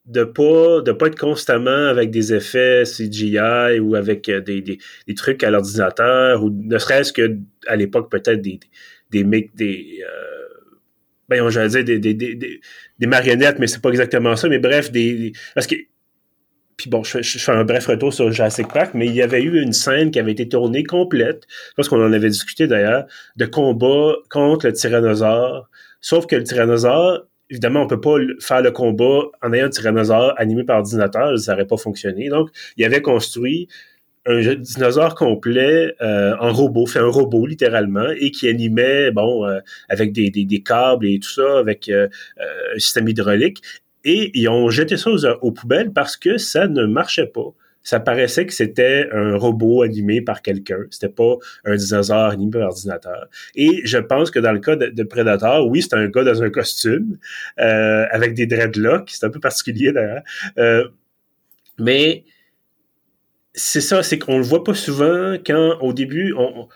de 0.07 0.23
pas 0.23 0.81
de 0.81 0.91
pas 0.91 1.07
être 1.07 1.19
constamment 1.19 1.87
avec 1.87 2.11
des 2.11 2.33
effets 2.33 2.83
CGI 2.83 3.79
ou 3.79 3.95
avec 3.95 4.29
euh, 4.29 4.41
des, 4.41 4.61
des, 4.61 4.79
des 5.07 5.13
trucs 5.15 5.43
à 5.43 5.49
l'ordinateur 5.49 6.43
ou 6.43 6.49
ne 6.49 6.77
serait-ce 6.77 7.11
que 7.11 7.37
à 7.67 7.75
l'époque 7.75 8.09
peut-être 8.09 8.41
des 8.41 8.59
des 9.11 9.23
des, 9.23 9.51
des 9.53 9.99
euh, 10.05 10.47
ben 11.27 11.49
j'allais 11.49 11.83
dire 11.83 11.83
des, 11.83 11.99
des, 11.99 12.13
des, 12.13 12.61
des 12.99 13.07
marionnettes 13.07 13.59
mais 13.59 13.67
c'est 13.67 13.81
pas 13.81 13.89
exactement 13.89 14.35
ça 14.37 14.47
mais 14.47 14.59
bref 14.59 14.91
des 14.91 15.33
parce 15.53 15.67
que 15.67 15.75
puis 16.77 16.91
bon, 16.91 17.03
je, 17.03 17.21
fais 17.21 17.51
un 17.51 17.63
bref 17.63 17.87
retour 17.87 18.13
sur 18.13 18.31
Jurassic 18.31 18.71
Park, 18.71 18.91
mais 18.93 19.07
il 19.07 19.15
y 19.15 19.23
avait 19.23 19.41
eu 19.41 19.61
une 19.61 19.73
scène 19.73 20.11
qui 20.11 20.19
avait 20.19 20.31
été 20.31 20.47
tournée 20.47 20.83
complète, 20.83 21.47
parce 21.75 21.89
qu'on 21.89 22.03
en 22.03 22.13
avait 22.13 22.29
discuté 22.29 22.67
d'ailleurs, 22.67 23.05
de 23.35 23.45
combat 23.45 24.13
contre 24.29 24.67
le 24.67 24.73
tyrannosaure. 24.73 25.69
Sauf 26.01 26.27
que 26.27 26.35
le 26.35 26.43
tyrannosaure, 26.43 27.25
évidemment, 27.49 27.81
on 27.81 27.87
peut 27.87 27.99
pas 27.99 28.17
faire 28.39 28.61
le 28.61 28.69
combat 28.69 29.23
en 29.41 29.53
ayant 29.53 29.65
un 29.65 29.69
tyrannosaure 29.69 30.35
animé 30.37 30.63
par 30.63 30.77
ordinateur, 30.77 31.37
ça 31.39 31.53
n'aurait 31.53 31.65
pas 31.65 31.77
fonctionné. 31.77 32.29
Donc, 32.29 32.49
il 32.77 32.85
avait 32.85 33.01
construit 33.01 33.67
un 34.27 34.55
dinosaure 34.55 35.15
complet 35.15 35.95
euh, 36.01 36.35
en 36.39 36.51
robot, 36.51 36.85
fait 36.85 36.99
un 36.99 37.07
robot 37.07 37.47
littéralement, 37.47 38.09
et 38.19 38.29
qui 38.29 38.47
animait, 38.47 39.09
bon, 39.11 39.45
euh, 39.45 39.59
avec 39.89 40.11
des, 40.11 40.29
des, 40.29 40.45
des, 40.45 40.61
câbles 40.61 41.07
et 41.07 41.19
tout 41.19 41.29
ça, 41.29 41.59
avec 41.59 41.89
euh, 41.89 42.07
un 42.75 42.77
système 42.77 43.07
hydraulique. 43.07 43.63
Et 44.07 44.31
ils 44.33 44.47
ont 44.47 44.69
jeté 44.69 44.95
ça 44.95 45.11
aux, 45.41 45.51
poubelles 45.51 45.91
parce 45.91 46.15
que 46.15 46.37
ça 46.37 46.67
ne 46.67 46.85
marchait 46.85 47.27
pas 47.27 47.53
ça 47.83 48.01
paraissait 48.01 48.45
que 48.45 48.53
c'était 48.53 49.07
un 49.13 49.37
robot 49.37 49.81
animé 49.81 50.19
par 50.19 50.41
quelqu'un. 50.41 50.79
C'était 50.89 51.07
pas 51.07 51.35
un 51.63 51.77
dinosaure 51.77 52.31
animé 52.31 52.51
par 52.59 52.67
ordinateur. 52.67 53.29
Et 53.55 53.79
je 53.85 53.97
pense 53.97 54.29
que 54.29 54.39
dans 54.39 54.51
le 54.51 54.59
cas 54.59 54.75
de, 54.75 55.03
Predator, 55.03 55.65
oui, 55.65 55.81
c'est 55.81 55.93
un 55.93 56.07
gars 56.09 56.25
dans 56.25 56.43
un 56.43 56.49
costume 56.49 57.17
euh, 57.61 58.05
avec 58.11 58.33
des 58.33 58.45
dreadlocks. 58.45 59.11
C'est 59.11 59.25
un 59.25 59.29
peu 59.29 59.39
particulier 59.39 59.93
d'ailleurs. 59.93 60.23
Euh, 60.57 60.85
mais 61.79 62.25
c'est 63.53 63.79
ça, 63.79 64.03
c'est 64.03 64.19
qu'on 64.19 64.37
le 64.37 64.43
voit 64.43 64.65
pas 64.65 64.73
souvent 64.73 65.35
quand 65.45 65.77
au 65.79 65.93
début 65.93 66.33
on, 66.37 66.67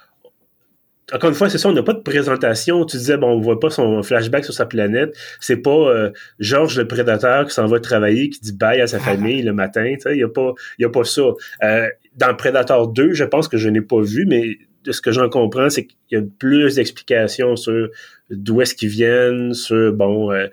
encore 1.14 1.30
une 1.30 1.36
fois, 1.36 1.50
c'est 1.50 1.58
ça, 1.58 1.70
on 1.70 1.74
n'a 1.74 1.84
pas 1.84 1.94
de 1.94 2.02
présentation. 2.02 2.86
Tu 2.86 2.98
disais, 2.98 3.18
bon, 3.18 3.32
on 3.32 3.40
voit 3.40 3.60
pas 3.60 3.70
son 3.70 4.02
flashback 4.02 4.46
sur 4.46 4.54
sa 4.54 4.66
planète. 4.66 5.16
C'est 5.40 5.58
pas 5.58 5.72
euh, 5.72 6.12
Georges 6.40 6.78
le 6.78 6.88
prédateur 6.88 7.46
qui 7.46 7.54
s'en 7.54 7.66
va 7.66 7.80
travailler, 7.80 8.30
qui 8.30 8.40
dit 8.40 8.54
bye 8.54 8.80
à 8.80 8.88
sa 8.88 9.00
famille 9.00 9.42
le 9.42 9.54
matin. 9.54 9.84
Il 9.86 10.14
n'y 10.14 10.24
a, 10.24 10.30
pas, 10.30 10.54
a 10.82 10.90
pas 10.90 11.04
ça. 11.04 11.24
Euh, 11.64 11.88
dans 12.16 12.36
Predator 12.36 12.88
2, 12.88 13.14
je 13.14 13.24
pense 13.24 13.48
que 13.48 13.58
je 13.58 13.70
n'ai 13.70 13.82
pas 13.82 14.02
vu, 14.02 14.26
mais 14.26 14.58
de 14.84 14.92
ce 14.92 15.02
que 15.02 15.12
j'en 15.12 15.30
comprends, 15.30 15.70
c'est 15.70 15.86
qu'il 15.86 15.98
y 16.12 16.16
a 16.16 16.22
plus 16.40 16.76
d'explications 16.76 17.56
sur 17.56 17.90
d'où 18.30 18.62
est-ce 18.62 18.74
qu'ils 18.74 18.90
viennent, 18.90 19.54
sur, 19.54 19.94
bon, 19.94 20.32
euh, 20.32 20.48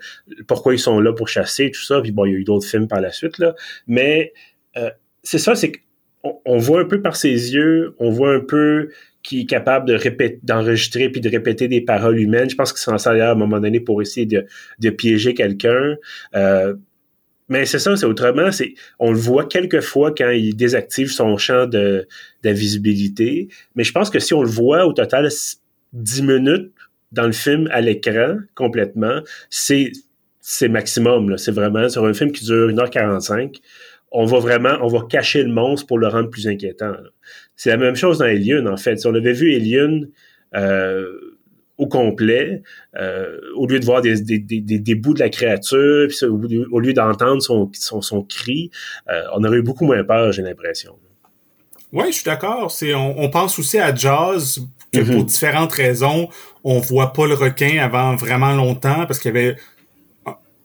pourquoi 0.47 0.73
ils 0.73 0.79
sont 0.79 0.99
là 0.99 1.13
pour 1.13 1.29
chasser, 1.29 1.71
tout 1.71 1.81
ça. 1.81 2.01
Puis 2.01 2.11
bon, 2.11 2.25
il 2.25 2.33
y 2.33 2.35
a 2.35 2.37
eu 2.37 2.43
d'autres 2.43 2.67
films 2.67 2.87
par 2.87 3.01
la 3.01 3.11
suite, 3.11 3.37
là. 3.37 3.55
Mais 3.87 4.33
c'est 5.23 5.39
ça, 5.39 5.55
c'est 5.55 5.71
qu'on 6.21 6.39
on 6.45 6.57
voit 6.57 6.81
un 6.81 6.85
peu 6.85 7.01
par 7.01 7.15
ses 7.15 7.53
yeux, 7.53 7.95
on 7.99 8.09
voit 8.09 8.33
un 8.33 8.39
peu 8.39 8.89
qui 9.29 9.41
est 9.41 9.45
capable 9.45 9.99
d'enregistrer 10.41 11.09
puis 11.09 11.21
de 11.21 11.29
répéter 11.29 11.67
des 11.67 11.81
paroles 11.81 12.19
humaines. 12.19 12.49
Je 12.49 12.55
pense 12.55 12.73
qu'il 12.73 12.81
s'en 12.81 12.97
sert 12.97 13.13
à 13.13 13.31
un 13.33 13.35
moment 13.35 13.59
donné 13.59 13.79
pour 13.79 14.01
essayer 14.01 14.25
de, 14.25 14.89
piéger 14.89 15.35
quelqu'un. 15.35 15.97
Euh, 16.33 16.73
mais 17.47 17.67
c'est 17.67 17.77
ça, 17.77 17.95
c'est 17.95 18.07
autrement, 18.07 18.49
on 18.97 19.11
le 19.11 19.19
voit 19.19 19.45
quelques 19.45 19.81
fois 19.81 20.15
quand 20.17 20.31
il 20.31 20.55
désactive 20.55 21.11
son 21.11 21.37
champ 21.37 21.67
de 21.67 22.07
d'invisibilité. 22.43 23.49
Mais 23.75 23.83
je 23.83 23.91
pense 23.91 24.09
que 24.09 24.17
si 24.17 24.33
on 24.33 24.41
le 24.41 24.49
voit 24.49 24.87
au 24.87 24.93
total 24.93 25.29
10 25.93 26.23
minutes 26.23 26.71
dans 27.11 27.27
le 27.27 27.31
film 27.31 27.69
à 27.71 27.81
l'écran 27.81 28.37
complètement, 28.55 29.21
c'est 29.51 29.91
c'est 30.41 30.69
maximum. 30.69 31.37
C'est 31.37 31.51
vraiment 31.51 31.87
sur 31.87 32.03
un 32.05 32.13
film 32.15 32.31
qui 32.31 32.45
dure 32.45 32.69
1h45 32.69 33.59
on 34.11 34.25
va 34.25 34.39
vraiment, 34.39 34.77
on 34.81 34.87
va 34.87 35.01
cacher 35.07 35.43
le 35.43 35.51
monstre 35.51 35.87
pour 35.87 35.99
le 35.99 36.07
rendre 36.07 36.29
plus 36.29 36.47
inquiétant. 36.47 36.93
C'est 37.59 37.71
la 37.71 37.77
même 37.77 37.97
chose 37.97 38.19
dans 38.19 38.25
Alien, 38.25 38.69
en 38.69 38.77
fait. 38.77 39.01
Si 39.01 39.05
on 39.05 39.13
avait 39.13 39.33
vu 39.33 39.53
Alien 39.53 40.07
euh, 40.55 41.35
au 41.77 41.87
complet, 41.87 42.63
euh, 42.95 43.37
au 43.57 43.67
lieu 43.67 43.81
de 43.81 43.85
voir 43.85 44.01
des, 44.01 44.21
des, 44.21 44.39
des, 44.39 44.61
des, 44.61 44.95
bouts 44.95 45.13
de 45.13 45.19
la 45.19 45.27
créature, 45.27 46.07
puis 46.07 46.25
au 46.71 46.79
lieu 46.79 46.93
d'entendre 46.93 47.41
son, 47.41 47.69
son, 47.73 48.01
son, 48.01 48.23
cri, 48.23 48.71
euh, 49.09 49.23
on 49.35 49.43
aurait 49.43 49.57
eu 49.57 49.61
beaucoup 49.61 49.83
moins 49.83 50.01
peur, 50.05 50.31
j'ai 50.31 50.41
l'impression. 50.41 50.95
Oui, 51.91 52.05
je 52.07 52.13
suis 52.13 52.23
d'accord. 52.23 52.71
C'est 52.71 52.93
on, 52.93 53.19
on, 53.19 53.29
pense 53.29 53.59
aussi 53.59 53.77
à 53.77 53.93
Jaws 53.93 54.61
que 54.93 55.01
pour 55.01 55.15
mm-hmm. 55.15 55.25
différentes 55.25 55.73
raisons, 55.73 56.29
on 56.63 56.79
voit 56.79 57.11
pas 57.11 57.27
le 57.27 57.33
requin 57.33 57.79
avant 57.83 58.15
vraiment 58.15 58.53
longtemps 58.53 59.05
parce 59.05 59.19
qu'il 59.19 59.35
y 59.35 59.37
avait 59.37 59.57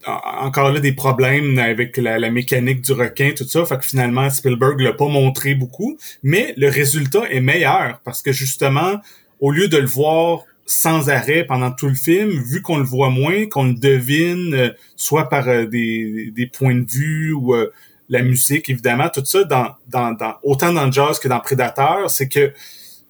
encore 0.06 0.70
là 0.72 0.80
des 0.80 0.92
problèmes 0.92 1.58
avec 1.58 1.96
la, 1.96 2.30
mécanique 2.30 2.82
du 2.82 2.92
requin, 2.92 3.32
tout 3.36 3.44
ça. 3.44 3.64
Fait 3.64 3.78
que 3.78 3.84
finalement, 3.84 4.28
Spielberg 4.30 4.80
l'a 4.80 4.92
pas 4.92 5.08
montré 5.08 5.54
beaucoup. 5.54 5.96
Mais 6.22 6.54
le 6.56 6.68
résultat 6.68 7.22
est 7.30 7.40
meilleur 7.40 8.00
parce 8.04 8.22
que 8.22 8.32
justement, 8.32 9.00
au 9.40 9.50
lieu 9.50 9.68
de 9.68 9.78
le 9.78 9.86
voir 9.86 10.44
sans 10.66 11.10
arrêt 11.10 11.44
pendant 11.44 11.70
tout 11.70 11.88
le 11.88 11.94
film, 11.94 12.30
vu 12.30 12.62
qu'on 12.62 12.78
le 12.78 12.84
voit 12.84 13.10
moins, 13.10 13.46
qu'on 13.46 13.64
le 13.64 13.74
devine, 13.74 14.54
euh, 14.54 14.70
soit 14.96 15.28
par 15.28 15.48
euh, 15.48 15.66
des, 15.66 16.50
points 16.52 16.74
de 16.74 16.90
vue 16.90 17.32
ou 17.32 17.54
euh, 17.54 17.70
la 18.08 18.22
musique, 18.22 18.70
évidemment, 18.70 19.08
tout 19.08 19.24
ça, 19.24 19.44
dans, 19.44 19.74
autant 20.42 20.72
dans 20.72 20.90
Jazz 20.90 21.18
que 21.18 21.28
dans 21.28 21.40
Predator, 21.40 22.10
c'est 22.10 22.28
que 22.28 22.52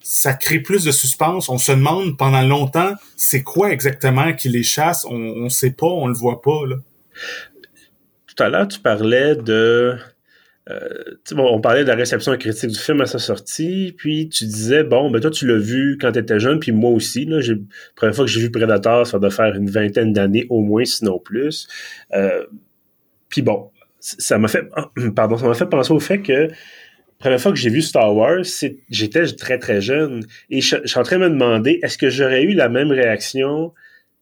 ça 0.05 0.35
crée 0.35 0.61
plus 0.61 0.85
de 0.85 0.93
suspense. 0.93 1.49
On 1.49 1.59
se 1.59 1.73
demande 1.73 2.17
pendant 2.17 2.43
longtemps, 2.43 2.93
c'est 3.17 3.43
quoi 3.43 3.73
exactement 3.73 4.35
qui 4.35 4.51
les 4.51 4.63
chasse? 4.63 5.05
On, 5.07 5.17
on 5.17 5.49
sait 5.49 5.73
pas, 5.73 5.87
on 5.87 6.07
le 6.07 6.15
voit 6.15 6.43
pas. 6.43 6.61
Tout 8.27 8.43
à 8.43 8.49
l'heure, 8.51 8.69
tu 8.69 8.81
parlais 8.81 9.35
de 9.35 9.99
euh, 10.71 10.79
bon, 11.33 11.47
on 11.53 11.61
parlait 11.61 11.85
de 11.85 11.89
la 11.89 11.95
réception 11.95 12.37
critique 12.37 12.71
du 12.71 12.79
film 12.79 13.01
à 13.01 13.07
sa 13.07 13.19
sortie, 13.19 13.95
puis 13.97 14.29
tu 14.29 14.45
disais, 14.45 14.83
bon, 14.83 15.11
ben 15.11 15.21
toi, 15.21 15.31
tu 15.31 15.47
l'as 15.47 15.59
vu 15.59 15.99
quand 16.01 16.13
tu 16.13 16.19
étais 16.19 16.39
jeune, 16.39 16.59
puis 16.59 16.73
moi 16.73 16.91
aussi. 16.91 17.25
La 17.27 17.41
première 17.97 18.15
fois 18.15 18.25
que 18.25 18.31
j'ai 18.31 18.41
vu 18.41 18.51
Predator, 18.51 19.07
ça 19.07 19.19
doit 19.19 19.31
faire 19.31 19.55
une 19.55 19.71
vingtaine 19.71 20.13
d'années 20.13 20.47
au 20.51 20.61
moins, 20.61 20.85
sinon 20.85 21.19
plus. 21.19 21.67
Euh, 22.15 22.45
puis 23.29 23.43
bon, 23.43 23.71
ça 24.01 24.39
m'a 24.39 24.49
fait, 24.49 24.69
pardon, 25.17 25.37
ça 25.37 25.47
m'a 25.47 25.55
fait 25.55 25.67
penser 25.67 25.93
au 25.93 26.01
fait 26.01 26.21
que 26.21 26.49
première 27.19 27.41
fois 27.41 27.53
que 27.53 27.59
j'ai 27.59 27.71
vu 27.71 27.83
Star 27.83 28.15
Wars, 28.15 28.45
j'étais 28.91 29.27
très 29.27 29.59
très 29.59 29.81
jeune 29.81 30.25
et 30.51 30.61
je, 30.61 30.77
suis 30.85 30.99
en 30.99 31.03
train 31.03 31.19
de 31.19 31.25
me 31.25 31.31
demander 31.31 31.81
est-ce 31.83 31.99
que 31.99 32.11
j'aurais 32.11 32.43
eu 32.43 32.53
la 32.53 32.69
même 32.69 32.91
réaction 32.91 33.73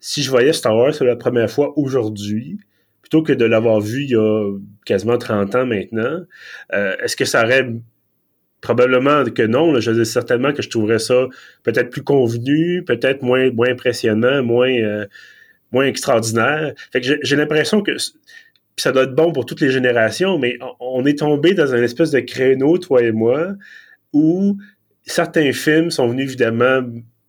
si 0.01 0.23
je 0.23 0.31
voyais 0.31 0.53
Star 0.53 0.77
Wars 0.77 0.97
pour 0.97 1.07
la 1.07 1.17
première 1.17 1.51
fois 1.51 1.73
aujourd'hui 1.77 2.59
plutôt 3.01 3.23
que 3.23 3.33
de 3.33 3.45
l'avoir 3.45 3.81
vu 3.81 4.05
il 4.05 4.11
y 4.11 4.17
a 4.17 4.53
quasiment 4.85 5.19
30 5.19 5.55
ans 5.55 5.67
maintenant? 5.67 6.23
Euh, 6.73 6.97
est-ce 7.03 7.17
que 7.17 7.25
ça 7.25 7.45
aurait 7.45 7.69
probablement 8.61 9.25
que 9.25 9.43
non, 9.43 9.79
je 9.81 9.91
dis 9.91 10.07
certainement 10.07 10.53
que 10.53 10.63
je 10.63 10.71
trouverais 10.71 11.01
ça 11.01 11.27
peut-être 11.65 11.91
plus 11.91 12.05
convenu, 12.05 12.85
peut-être 12.85 13.23
moins 13.23 13.51
moins 13.51 13.71
impressionnant, 13.71 14.43
moins 14.43 14.71
euh, 14.71 15.07
moins 15.73 15.87
extraordinaire. 15.87 16.75
Fait 16.93 17.01
que 17.01 17.19
j'ai 17.23 17.37
l'impression 17.37 17.83
que 17.83 17.93
ça 18.77 18.93
doit 18.93 19.05
être 19.05 19.15
bon 19.15 19.33
pour 19.33 19.47
toutes 19.47 19.61
les 19.61 19.71
générations, 19.71 20.39
mais 20.39 20.59
on 20.81 21.05
est 21.05 21.19
tombé 21.19 21.55
dans 21.55 21.75
un 21.75 21.83
espèce 21.83 22.11
de 22.11 22.21
créneau, 22.21 22.79
toi 22.79 23.03
et 23.03 23.13
moi, 23.13 23.53
où 24.13 24.57
certains 25.05 25.53
films 25.53 25.91
sont 25.91 26.09
venus 26.09 26.29
évidemment 26.29 26.83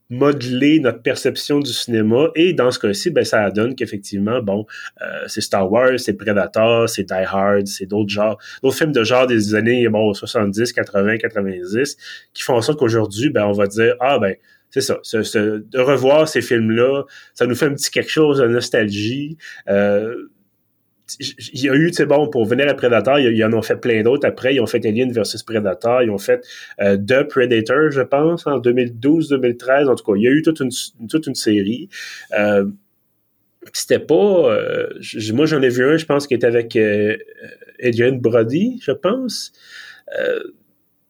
modeler 0.10 0.80
notre 0.80 1.02
perception 1.02 1.60
du 1.60 1.72
cinéma 1.72 2.28
et 2.36 2.54
dans 2.54 2.70
ce 2.72 2.78
cas-ci, 2.78 3.10
ben, 3.10 3.24
ça 3.26 3.50
donne 3.50 3.74
qu'effectivement, 3.76 4.42
bon, 4.42 4.66
euh, 5.02 5.24
c'est 5.28 5.42
Star 5.42 5.72
Wars, 5.72 6.00
c'est 6.00 6.14
Predator, 6.14 6.88
c'est 6.88 7.04
Die 7.04 7.14
Hard, 7.14 7.68
c'est 7.68 7.86
d'autres 7.86 8.10
genres, 8.10 8.38
d'autres 8.62 8.78
films 8.78 8.92
de 8.92 9.04
genre 9.04 9.26
des 9.26 9.56
années 9.56 9.88
bon, 9.90 10.14
70, 10.14 10.72
80, 10.72 11.18
90 11.18 11.98
qui 12.34 12.44
font 12.44 12.56
en 12.56 12.62
sorte 12.62 12.80
qu'aujourd'hui, 12.80 13.30
ben, 13.30 13.46
on 13.46 13.54
va 13.54 13.66
dire, 13.66 13.96
ah 14.00 14.20
ben, 14.20 14.36
c'est 14.70 14.82
ça, 14.82 14.96
de 15.04 15.80
revoir 15.80 16.28
ces 16.28 16.42
films-là, 16.42 17.04
ça 17.36 17.46
nous 17.46 17.56
fait 17.56 17.66
un 17.66 17.74
petit 17.74 17.92
quelque 17.92 18.10
chose 18.10 18.40
de 18.40 18.48
nostalgie. 18.48 19.38
Euh, 19.70 20.16
il 21.20 21.62
y 21.62 21.70
a 21.70 21.76
eu, 21.76 21.92
c'est 21.94 22.06
bon, 22.06 22.30
pour 22.30 22.46
venir 22.46 22.70
à 22.70 22.74
Predator, 22.74 23.20
ils, 23.20 23.44
en 23.44 23.54
ont 23.54 23.62
fait 23.62 23.76
plein 23.76 24.02
d'autres 24.04 24.28
après. 24.28 24.56
Ils 24.56 24.62
ont 24.62 24.66
fait 24.66 24.86
Alien 24.86 25.12
versus 25.12 25.44
Predator. 25.44 26.02
Ils 26.02 26.10
ont 26.10 26.18
fait 26.18 26.46
euh, 26.82 26.98
The 26.98 27.28
Predator, 27.28 27.92
je 27.92 28.02
pense, 28.02 28.48
en 28.48 28.60
2012-2013. 28.60 29.90
En 29.90 29.96
tout 29.96 30.04
cas, 30.04 30.14
il 30.16 30.24
y 30.24 30.28
a 30.28 30.32
eu 30.32 30.42
toute 30.42 30.60
une, 30.60 30.72
toute 31.10 31.28
une 31.28 31.36
série. 31.36 31.90
Euh, 32.38 32.66
c'était 33.74 34.00
pas... 34.00 34.16
Euh, 34.16 34.88
moi, 35.34 35.46
j'en 35.46 35.62
ai 35.62 35.70
vu 35.70 35.86
un, 35.86 35.98
je 35.98 36.06
pense, 36.06 36.28
qui 36.28 36.34
était 36.34 36.48
avec 36.48 36.76
euh, 36.76 37.18
Adrian 37.82 38.16
Brody, 38.16 38.80
je 38.82 38.92
pense. 38.92 39.52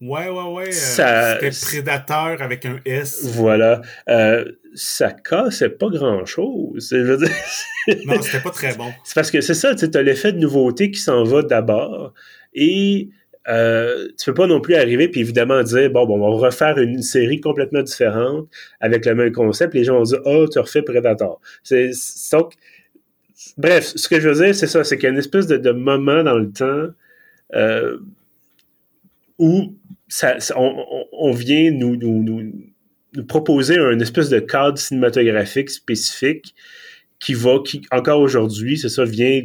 Ouais, 0.04 0.28
ouais, 0.28 0.52
ouais. 0.52 0.72
C'était 0.74 1.50
Prédateur 1.62 2.42
avec 2.42 2.66
un 2.66 2.80
S. 2.84 3.22
Voilà. 3.24 3.82
Euh, 4.10 4.44
ça 4.76 5.12
cassait 5.12 5.70
pas 5.70 5.88
grand-chose. 5.90 6.94
Non, 8.06 8.22
c'était 8.22 8.42
pas 8.42 8.50
très 8.50 8.76
bon. 8.76 8.92
C'est 9.04 9.16
parce 9.16 9.30
que 9.30 9.42
c'est 9.42 9.54
ça, 9.54 9.76
tu 9.76 9.86
as 9.94 10.02
l'effet 10.02 10.32
de 10.32 10.40
nouveauté 10.40 10.90
qui 10.90 11.02
s'en 11.02 11.26
va 11.26 11.42
d'abord 11.42 12.14
et 12.54 13.10
euh, 13.50 14.08
tu 14.18 14.26
peux 14.28 14.34
pas 14.34 14.48
non 14.48 14.62
plus 14.62 14.76
arriver 14.76 15.10
puis 15.10 15.20
évidemment 15.20 15.62
dire 15.64 15.90
bon, 15.92 16.06
bon 16.06 16.16
on 16.16 16.38
va 16.38 16.48
refaire 16.48 16.78
une 16.78 17.02
série 17.02 17.42
complètement 17.42 17.82
différente 17.82 18.48
avec 18.80 19.06
le 19.06 19.16
même 19.16 19.34
concept. 19.34 19.74
Les 19.74 19.84
gens 19.84 19.98
vont 19.98 20.04
dire 20.04 20.22
oh 20.24 20.48
tu 20.50 20.60
refais 20.60 20.82
Predator. 20.82 21.42
C'est 21.62 21.92
donc 22.32 22.54
bref, 23.58 23.92
ce 23.98 24.08
que 24.08 24.22
je 24.22 24.30
veux 24.30 24.46
dire 24.46 24.56
c'est 24.56 24.68
ça, 24.68 24.86
c'est 24.86 24.96
qu'il 24.96 25.04
y 25.04 25.08
a 25.08 25.12
une 25.12 25.20
espèce 25.20 25.48
de, 25.48 25.72
moment 25.72 26.24
dans 26.24 26.38
le 26.38 26.52
temps 26.54 26.88
euh, 27.56 27.98
où 29.40 29.76
ça, 30.08 30.38
on, 30.56 31.32
vient 31.32 31.72
nous, 31.72 31.96
nous, 31.96 32.24
nous, 32.24 33.26
proposer 33.28 33.78
un 33.78 34.00
espèce 34.00 34.30
de 34.30 34.40
cadre 34.40 34.78
cinématographique 34.78 35.70
spécifique 35.70 36.56
qui 37.20 37.34
va, 37.34 37.60
qui 37.66 37.82
encore 37.92 38.20
aujourd'hui, 38.20 38.78
c'est 38.78 38.90
ça, 38.90 39.06
vient 39.06 39.42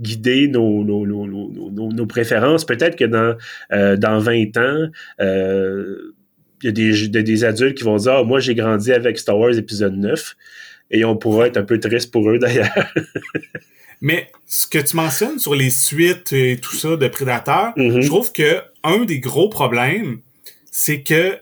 guider 0.00 0.48
nos, 0.48 0.84
nos, 0.84 1.06
nos, 1.06 1.92
nos 1.92 2.06
préférences. 2.06 2.64
Peut-être 2.64 2.96
que 2.96 3.04
dans, 3.04 3.36
euh, 3.72 3.96
dans 3.96 4.18
20 4.18 4.56
ans, 4.56 4.86
euh, 5.20 6.14
il 6.62 6.66
y 6.66 6.68
a 6.68 7.08
des, 7.08 7.22
des, 7.22 7.44
adultes 7.44 7.76
qui 7.76 7.84
vont 7.84 7.96
dire 7.96 8.12
ah, 8.12 8.24
Moi, 8.24 8.40
j'ai 8.40 8.54
grandi 8.54 8.92
avec 8.92 9.18
Star 9.18 9.38
Wars 9.38 9.56
épisode 9.56 9.96
9 9.96 10.34
et 10.90 11.04
on 11.04 11.16
pourra 11.16 11.46
être 11.46 11.56
un 11.56 11.64
peu 11.64 11.78
triste 11.78 12.10
pour 12.10 12.30
eux 12.30 12.38
d'ailleurs. 12.38 12.70
Mais 14.00 14.28
ce 14.46 14.66
que 14.66 14.78
tu 14.78 14.96
mentionnes 14.96 15.38
sur 15.38 15.54
les 15.54 15.70
suites 15.70 16.32
et 16.32 16.58
tout 16.60 16.74
ça 16.74 16.96
de 16.96 17.08
Predator, 17.08 17.72
mm-hmm. 17.76 18.00
je 18.00 18.06
trouve 18.06 18.32
que 18.32 18.60
un 18.84 19.04
des 19.04 19.18
gros 19.18 19.48
problèmes, 19.48 20.20
c'est 20.70 21.02
que 21.02 21.38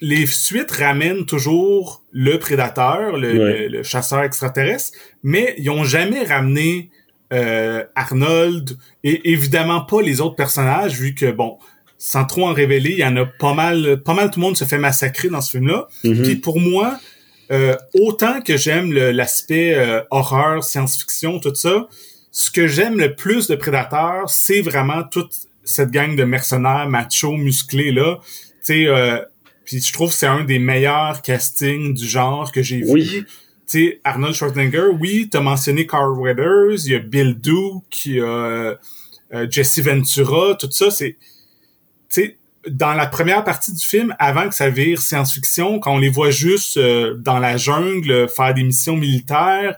les 0.00 0.26
suites 0.26 0.70
ramènent 0.70 1.26
toujours 1.26 2.02
le 2.12 2.38
prédateur, 2.38 3.16
le, 3.16 3.82
chasseur 3.82 4.22
extraterrestre, 4.22 4.96
mais 5.22 5.54
ils 5.58 5.70
ont 5.70 5.84
jamais 5.84 6.24
ramené 6.24 6.90
euh, 7.32 7.84
Arnold 7.94 8.76
et 9.02 9.32
évidemment 9.32 9.80
pas 9.80 10.02
les 10.02 10.20
autres 10.20 10.36
personnages, 10.36 10.98
vu 10.98 11.14
que 11.14 11.30
bon, 11.30 11.58
sans 11.98 12.24
trop 12.24 12.46
en 12.46 12.52
révéler, 12.52 12.90
il 12.90 12.98
y 12.98 13.04
en 13.04 13.16
a 13.16 13.24
pas 13.24 13.54
mal, 13.54 14.02
pas 14.04 14.14
mal 14.14 14.30
tout 14.30 14.40
le 14.40 14.46
monde 14.46 14.56
se 14.56 14.64
fait 14.64 14.78
massacrer 14.78 15.28
dans 15.28 15.40
ce 15.40 15.52
film-là. 15.52 15.88
Mm-hmm. 16.04 16.22
Puis 16.22 16.36
pour 16.36 16.60
moi, 16.60 16.98
euh, 17.50 17.76
autant 17.94 18.40
que 18.40 18.56
j'aime 18.56 18.92
l'aspect 18.92 19.74
euh, 19.74 20.02
horreur, 20.10 20.64
science-fiction, 20.64 21.40
tout 21.40 21.54
ça, 21.54 21.88
ce 22.30 22.50
que 22.50 22.66
j'aime 22.66 22.98
le 22.98 23.14
plus 23.14 23.48
de 23.48 23.54
Predator, 23.54 24.28
c'est 24.28 24.60
vraiment 24.60 25.02
toute 25.04 25.32
cette 25.64 25.90
gang 25.90 26.16
de 26.16 26.24
mercenaires 26.24 26.88
macho 26.88 27.32
musclés 27.32 27.92
là. 27.92 28.18
Tu 28.64 28.86
sais, 28.86 29.26
Puis 29.64 29.80
je 29.80 29.92
trouve 29.92 30.10
que 30.10 30.16
c'est 30.16 30.26
un 30.26 30.44
des 30.44 30.58
meilleurs 30.58 31.22
castings 31.22 31.94
du 31.94 32.06
genre 32.06 32.50
que 32.52 32.62
j'ai 32.62 32.80
vu. 32.80 33.26
Tu 33.66 33.78
sais, 33.78 34.00
Arnold 34.04 34.34
Schwarzenegger, 34.34 34.88
oui, 35.00 35.28
t'as 35.30 35.40
mentionné 35.40 35.86
Carl 35.86 36.18
Weathers, 36.18 36.84
il 36.84 36.92
y 36.92 36.94
a 36.94 36.98
Bill 36.98 37.34
Duke, 37.38 38.06
il 38.06 38.16
y 38.16 38.20
a 38.20 38.76
euh, 39.34 39.46
Jesse 39.50 39.80
Ventura, 39.80 40.54
tout 40.54 40.70
ça, 40.70 40.90
c'est... 40.90 41.16
Tu 42.10 42.22
sais, 42.22 42.36
dans 42.68 42.94
la 42.94 43.06
première 43.06 43.44
partie 43.44 43.72
du 43.72 43.84
film, 43.84 44.14
avant 44.18 44.48
que 44.48 44.54
ça 44.54 44.68
vire 44.70 45.00
science-fiction, 45.00 45.80
quand 45.80 45.94
on 45.94 45.98
les 45.98 46.08
voit 46.08 46.30
juste 46.30 46.76
euh, 46.76 47.14
dans 47.14 47.38
la 47.38 47.56
jungle 47.56 48.28
faire 48.28 48.54
des 48.54 48.62
missions 48.62 48.96
militaires, 48.96 49.76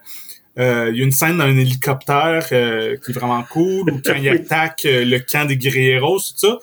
euh, 0.58 0.90
il 0.90 0.98
y 0.98 1.00
a 1.02 1.04
une 1.04 1.12
scène 1.12 1.38
dans 1.38 1.44
un 1.44 1.56
hélicoptère 1.56 2.48
qui 2.48 2.54
est 2.54 3.12
vraiment 3.12 3.42
cool, 3.50 3.90
ou 3.90 4.00
quand 4.04 4.14
ils 4.14 4.28
attaquent 4.30 4.86
le 4.86 5.18
camp 5.18 5.46
des 5.46 5.56
guerrieros, 5.56 6.18
tout 6.18 6.36
ça 6.36 6.58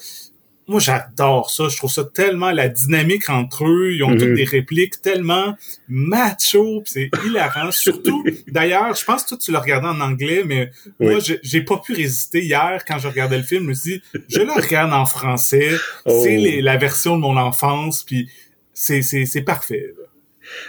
moi 0.67 0.79
j'adore 0.79 1.49
ça, 1.49 1.67
je 1.67 1.77
trouve 1.77 1.91
ça 1.91 2.06
tellement 2.06 2.51
la 2.51 2.69
dynamique 2.69 3.29
entre 3.29 3.65
eux, 3.65 3.93
ils 3.93 4.03
ont 4.03 4.12
toutes 4.12 4.29
mhm. 4.29 4.36
des 4.36 4.43
répliques 4.43 5.01
tellement 5.01 5.56
macho, 5.88 6.84
c'est 6.86 7.10
hilarant. 7.25 7.71
Surtout, 7.71 8.23
d'ailleurs, 8.47 8.95
je 8.95 9.03
pense 9.03 9.23
que 9.23 9.29
toi 9.29 9.38
tu 9.38 9.51
l'as 9.51 9.60
regardé 9.60 9.88
en 9.88 9.99
anglais, 9.99 10.43
mais 10.45 10.71
moi 10.99 11.19
j'ai 11.19 11.62
pas 11.62 11.77
pu 11.77 11.93
résister 11.93 12.43
hier 12.43 12.84
quand 12.88 12.97
je 12.99 13.08
regardais 13.08 13.38
le 13.38 13.43
film, 13.43 13.63
je 13.63 13.67
me 13.69 13.73
suis 13.73 13.91
dit, 13.91 14.01
je 14.29 14.39
le 14.39 14.53
regarde 14.53 14.93
en 14.93 15.06
français, 15.06 15.71
c'est 16.06 16.58
oh. 16.60 16.62
la 16.62 16.77
version 16.77 17.17
de 17.17 17.21
mon 17.21 17.38
enfance, 17.38 18.03
puis 18.03 18.29
c'est 18.73 19.45
parfait. 19.45 19.93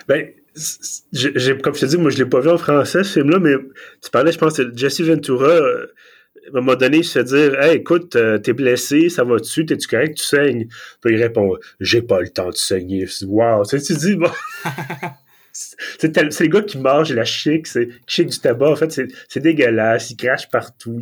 Ben 0.08 0.30
j'ai 1.12 1.58
comme 1.58 1.74
je 1.74 1.80
te 1.80 1.86
dis, 1.86 1.96
moi 1.96 2.10
je 2.10 2.18
l'ai 2.18 2.26
pas 2.26 2.40
vu 2.40 2.50
en 2.50 2.58
français 2.58 3.04
ce 3.04 3.20
film-là, 3.20 3.38
mais 3.38 3.54
tu 4.02 4.10
parlais, 4.10 4.32
je 4.32 4.38
pense, 4.38 4.54
de 4.54 4.72
Jesse 4.76 5.00
Ventura. 5.00 5.46
Euh, 5.46 5.86
à 6.46 6.58
un 6.58 6.60
moment 6.60 6.76
donné, 6.76 6.98
il 6.98 7.04
se 7.04 7.18
fait 7.18 7.24
dire 7.24 7.60
Hey, 7.60 7.78
écoute, 7.78 8.16
euh, 8.16 8.38
t'es 8.38 8.52
blessé, 8.52 9.08
ça 9.08 9.24
va 9.24 9.38
dessus, 9.38 9.64
t'es-tu 9.64 9.88
correct, 9.88 10.16
tu 10.18 10.24
saignes 10.24 10.66
Puis 11.00 11.14
il 11.14 11.22
répond 11.22 11.56
J'ai 11.80 12.02
pas 12.02 12.20
le 12.20 12.28
temps 12.28 12.50
de 12.50 12.56
saigner. 12.56 13.06
Wow, 13.26 13.64
tu, 13.64 13.80
tu 13.80 13.94
dis, 13.94 14.16
bon. 14.16 14.30
c'est 15.54 16.16
le 16.16 16.46
gars 16.48 16.62
qui 16.62 16.78
mange 16.78 17.12
la 17.12 17.24
chic, 17.24 17.66
c'est 17.66 17.88
chic 18.06 18.28
du 18.28 18.38
tabac. 18.38 18.70
En 18.70 18.76
fait, 18.76 19.00
c'est 19.28 19.40
dégueulasse. 19.40 20.10
Il 20.10 20.16
crache 20.16 20.48
partout. 20.50 21.00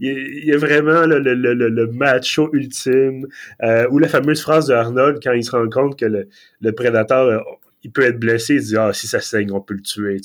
Il 0.00 0.44
y 0.44 0.52
a, 0.52 0.56
vraiment 0.58 1.06
le, 1.06 1.18
le, 1.20 1.34
le, 1.34 1.54
le, 1.54 1.86
macho 1.86 2.50
ultime. 2.52 3.28
Euh, 3.62 3.86
ou 3.90 3.98
la 3.98 4.08
fameuse 4.08 4.42
phrase 4.42 4.66
de 4.66 4.74
Arnold 4.74 5.20
quand 5.22 5.32
il 5.32 5.44
se 5.44 5.52
rend 5.52 5.68
compte 5.68 5.98
que 5.98 6.06
le, 6.06 6.72
prédateur, 6.72 7.44
il 7.84 7.90
peut 7.90 8.02
être 8.02 8.18
blessé. 8.18 8.54
Il 8.54 8.62
dit 8.62 8.76
Ah, 8.76 8.92
si 8.92 9.06
ça 9.06 9.20
saigne, 9.20 9.52
on 9.52 9.60
peut 9.60 9.74
le 9.74 9.82
tuer. 9.82 10.18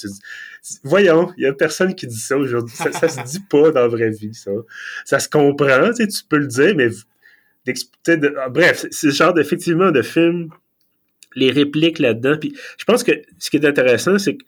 Voyons, 0.83 1.31
il 1.37 1.43
y 1.43 1.45
a 1.45 1.53
personne 1.53 1.95
qui 1.95 2.07
dit 2.07 2.19
ça 2.19 2.37
aujourd'hui. 2.37 2.75
Ça, 2.75 2.91
ça 2.91 3.07
se 3.07 3.23
dit 3.23 3.39
pas 3.49 3.71
dans 3.71 3.81
la 3.81 3.87
vraie 3.87 4.09
vie, 4.09 4.33
ça. 4.33 4.51
Ça 5.05 5.19
se 5.19 5.29
comprend, 5.29 5.91
tu, 5.93 6.07
tu 6.07 6.23
peux 6.27 6.37
le 6.37 6.47
dire, 6.47 6.75
mais 6.75 6.89
ah, 8.37 8.49
bref, 8.49 8.85
c'est 8.91 9.11
ce 9.11 9.15
genre 9.15 9.33
d'effectivement 9.33 9.91
de 9.91 10.01
film, 10.01 10.49
les 11.35 11.51
répliques 11.51 11.99
là-dedans. 11.99 12.37
Puis 12.39 12.53
je 12.77 12.85
pense 12.85 13.03
que 13.03 13.11
ce 13.39 13.49
qui 13.49 13.57
est 13.57 13.65
intéressant, 13.65 14.17
c'est 14.17 14.37
que 14.37 14.43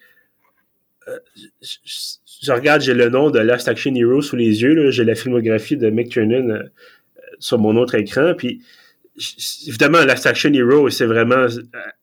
euh, 1.07 1.17
je, 1.61 2.51
regarde, 2.51 2.81
j'ai 2.81 2.93
le 2.93 3.09
nom 3.09 3.31
de 3.31 3.39
Last 3.39 3.67
Action 3.67 3.93
Hero 3.95 4.21
sous 4.21 4.35
les 4.35 4.61
yeux, 4.61 4.91
j'ai 4.91 5.03
la 5.03 5.15
filmographie 5.15 5.77
de 5.77 5.89
Mick 5.89 6.09
Tiernan 6.09 6.49
euh, 6.49 6.63
sur 7.39 7.57
mon 7.57 7.75
autre 7.77 7.95
écran, 7.95 8.33
puis 8.37 8.61
évidemment, 9.67 10.03
Last 10.05 10.25
Action 10.25 10.53
Hero, 10.53 10.89
c'est 10.89 11.05
vraiment 11.05 11.35
euh, 11.35 11.61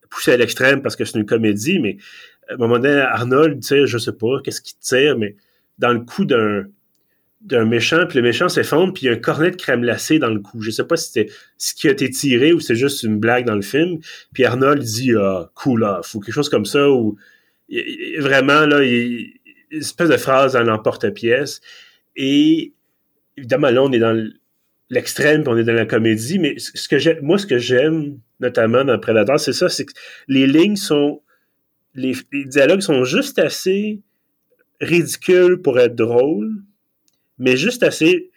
poussé 0.09 0.31
à 0.33 0.37
l'extrême 0.37 0.81
parce 0.81 0.95
que 0.95 1.05
c'est 1.05 1.17
une 1.17 1.25
comédie, 1.25 1.79
mais 1.79 1.97
à 2.49 2.53
un 2.53 2.57
moment 2.57 2.79
donné, 2.79 2.99
Arnold 2.99 3.59
tire, 3.61 3.87
je 3.87 3.97
sais 3.97 4.13
pas, 4.13 4.41
qu'est-ce 4.43 4.61
qu'il 4.61 4.77
tire, 4.79 5.17
mais 5.17 5.35
dans 5.77 5.91
le 5.91 5.99
coup 5.99 6.25
d'un 6.25 6.65
d'un 7.41 7.65
méchant, 7.65 8.07
puis 8.07 8.17
le 8.17 8.23
méchant 8.23 8.49
s'effondre, 8.49 8.93
puis 8.93 9.03
il 9.03 9.05
y 9.05 9.09
a 9.09 9.13
un 9.13 9.17
cornet 9.17 9.51
de 9.51 9.55
crème 9.55 9.81
glacée 9.81 10.17
dans 10.17 10.31
le 10.31 10.39
cou. 10.39 10.59
Je 10.61 10.71
sais 10.71 10.83
pas 10.83 10.97
si 10.97 11.11
c'était 11.11 11.31
ce 11.57 11.75
qui 11.75 11.87
a 11.87 11.91
été 11.91 12.09
tiré 12.09 12.51
ou 12.51 12.59
c'est 12.59 12.75
juste 12.75 13.03
une 13.03 13.19
blague 13.19 13.45
dans 13.45 13.55
le 13.55 13.61
film. 13.61 13.99
Puis 14.33 14.43
Arnold 14.43 14.81
dit 14.81 15.13
ah, 15.15 15.49
cool 15.53 15.83
off 15.83 16.15
ou 16.15 16.19
quelque 16.19 16.33
chose 16.33 16.49
comme 16.49 16.65
ça 16.65 16.89
où 16.89 17.15
vraiment 18.19 18.65
là, 18.65 18.83
il, 18.83 19.33
une 19.71 19.79
espèce 19.79 20.09
de 20.09 20.17
phrase 20.17 20.53
dans 20.53 20.63
l'emporte-pièce. 20.63 21.61
Et 22.15 22.73
évidemment, 23.37 23.69
là, 23.69 23.83
on 23.83 23.91
est 23.91 23.99
dans 23.99 24.29
l'extrême, 24.89 25.43
puis 25.43 25.53
on 25.53 25.57
est 25.57 25.63
dans 25.63 25.73
la 25.73 25.85
comédie, 25.85 26.39
mais 26.39 26.55
ce 26.57 26.87
que 26.87 27.21
moi, 27.21 27.37
ce 27.37 27.45
que 27.45 27.57
j'aime 27.57 28.19
notamment 28.39 28.83
dans 28.83 28.99
Predator, 28.99 29.39
c'est 29.39 29.53
ça, 29.53 29.69
c'est 29.69 29.85
que 29.85 29.93
les 30.27 30.47
lignes 30.47 30.75
sont 30.75 31.21
les, 31.97 32.13
dialogues 32.45 32.81
sont 32.81 33.03
juste 33.03 33.39
assez 33.39 34.01
ridicules 34.79 35.61
pour 35.61 35.79
être 35.79 35.95
drôles, 35.95 36.53
mais 37.39 37.57
juste 37.57 37.83
assez 37.83 38.29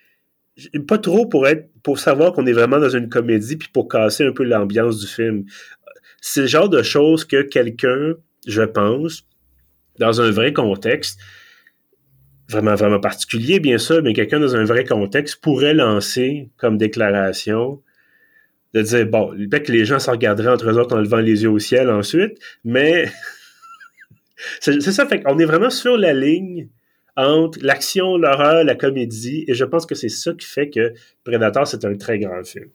pas 0.88 0.98
trop 0.98 1.26
pour 1.26 1.46
être 1.46 1.70
pour 1.82 1.98
savoir 1.98 2.32
qu'on 2.32 2.46
est 2.46 2.52
vraiment 2.52 2.78
dans 2.78 2.90
une 2.90 3.08
comédie 3.08 3.56
puis 3.56 3.68
pour 3.72 3.88
casser 3.88 4.24
un 4.24 4.32
peu 4.32 4.44
l'ambiance 4.44 4.98
du 5.00 5.06
film. 5.06 5.44
C'est 6.20 6.42
le 6.42 6.46
genre 6.46 6.68
de 6.68 6.82
choses 6.82 7.24
que 7.24 7.40
quelqu'un, 7.40 8.14
je 8.46 8.62
pense, 8.62 9.26
dans 9.98 10.20
un 10.20 10.30
vrai 10.30 10.52
contexte, 10.52 11.18
vraiment 12.48 12.74
vraiment 12.74 13.00
particulier 13.00 13.60
bien 13.60 13.78
sûr, 13.78 14.02
mais 14.02 14.12
quelqu'un 14.12 14.40
dans 14.40 14.56
un 14.56 14.64
vrai 14.64 14.84
contexte 14.84 15.40
pourrait 15.40 15.74
lancer 15.74 16.50
comme 16.56 16.76
déclaration 16.76 17.82
de 18.74 18.82
dire 18.82 19.06
bon, 19.06 19.34
peut-être 19.50 19.66
que 19.66 19.72
les 19.72 19.84
gens 19.84 19.98
se 19.98 20.10
regarderaient 20.10 20.52
entre 20.52 20.70
eux 20.70 20.78
autres 20.78 20.96
en 20.96 21.00
levant 21.00 21.18
les 21.18 21.42
yeux 21.42 21.50
au 21.50 21.58
ciel 21.58 21.90
ensuite, 21.90 22.38
mais 22.64 23.10
c'est 24.60 24.80
ça, 24.80 25.06
fait 25.06 25.22
qu'on 25.22 25.38
est 25.38 25.44
vraiment 25.44 25.70
sur 25.70 25.96
la 25.96 26.12
ligne 26.12 26.68
entre 27.16 27.58
l'action, 27.62 28.16
l'horreur, 28.16 28.64
la 28.64 28.74
comédie, 28.74 29.44
et 29.48 29.54
je 29.54 29.64
pense 29.64 29.86
que 29.86 29.94
c'est 29.94 30.08
ça 30.08 30.32
qui 30.32 30.46
fait 30.46 30.70
que 30.70 30.94
Predator, 31.24 31.66
c'est 31.66 31.84
un 31.84 31.96
très 31.96 32.18
grand 32.18 32.44
film. 32.44 32.68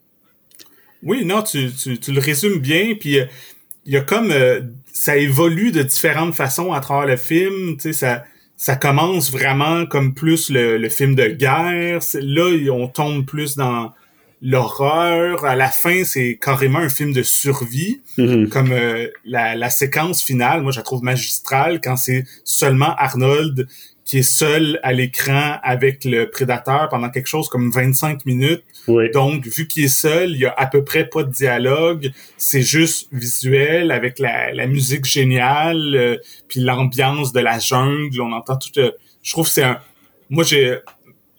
Oui, 1.03 1.25
non, 1.25 1.41
tu, 1.41 1.69
tu, 1.71 2.11
le 2.11 2.19
résumes 2.19 2.59
bien, 2.59 2.95
puis 2.99 3.19
euh, 3.19 3.25
il 3.85 3.93
y 3.93 3.97
a 3.97 4.01
comme... 4.01 4.31
Euh, 4.31 4.61
ça 4.95 5.17
évolue 5.17 5.73
de 5.73 5.83
différentes 5.83 6.33
façons 6.33 6.71
à 6.71 6.79
travers 6.79 7.05
le 7.05 7.17
film, 7.17 7.75
tu 7.75 7.81
sais, 7.81 7.93
ça, 7.93 8.23
ça 8.55 8.77
commence 8.77 9.29
vraiment 9.29 9.85
comme 9.85 10.13
plus 10.13 10.49
le, 10.49 10.77
le 10.77 10.89
film 10.89 11.15
de 11.15 11.27
guerre, 11.27 11.99
là, 12.13 12.71
on 12.71 12.87
tombe 12.87 13.25
plus 13.25 13.57
dans 13.57 13.91
l'horreur. 14.41 15.45
À 15.45 15.55
la 15.55 15.69
fin, 15.69 16.03
c'est 16.03 16.37
carrément 16.41 16.79
un 16.79 16.89
film 16.89 17.13
de 17.13 17.23
survie, 17.23 18.01
mm-hmm. 18.17 18.49
comme 18.49 18.71
euh, 18.71 19.07
la, 19.25 19.55
la, 19.55 19.69
séquence 19.69 20.23
finale. 20.23 20.61
Moi, 20.61 20.71
je 20.71 20.77
la 20.77 20.83
trouve 20.83 21.03
magistrale 21.03 21.81
quand 21.81 21.97
c'est 21.97 22.25
seulement 22.43 22.95
Arnold 22.97 23.67
qui 24.05 24.19
est 24.19 24.23
seul 24.23 24.79
à 24.83 24.93
l'écran 24.93 25.57
avec 25.63 26.05
le 26.05 26.29
prédateur 26.29 26.89
pendant 26.89 27.09
quelque 27.09 27.27
chose 27.27 27.49
comme 27.49 27.71
25 27.71 28.25
minutes. 28.27 28.63
Donc, 29.13 29.47
vu 29.47 29.67
qu'il 29.67 29.85
est 29.85 29.87
seul, 29.87 30.29
il 30.29 30.37
y 30.37 30.45
a 30.45 30.53
à 30.55 30.67
peu 30.67 30.83
près 30.83 31.09
pas 31.09 31.23
de 31.23 31.31
dialogue. 31.31 32.11
C'est 32.37 32.61
juste 32.61 33.07
visuel 33.11 33.89
avec 33.89 34.19
la, 34.19 34.53
la 34.53 34.67
musique 34.67 35.05
géniale, 35.05 35.95
euh, 35.95 36.17
puis 36.47 36.59
l'ambiance 36.59 37.33
de 37.33 37.39
la 37.39 37.57
jungle. 37.57 38.21
On 38.21 38.31
entend 38.31 38.57
tout. 38.57 38.79
Euh, 38.79 38.91
je 39.23 39.31
trouve 39.31 39.47
que 39.47 39.51
c'est 39.51 39.63
un. 39.63 39.79
Moi, 40.29 40.43
j'ai 40.43 40.77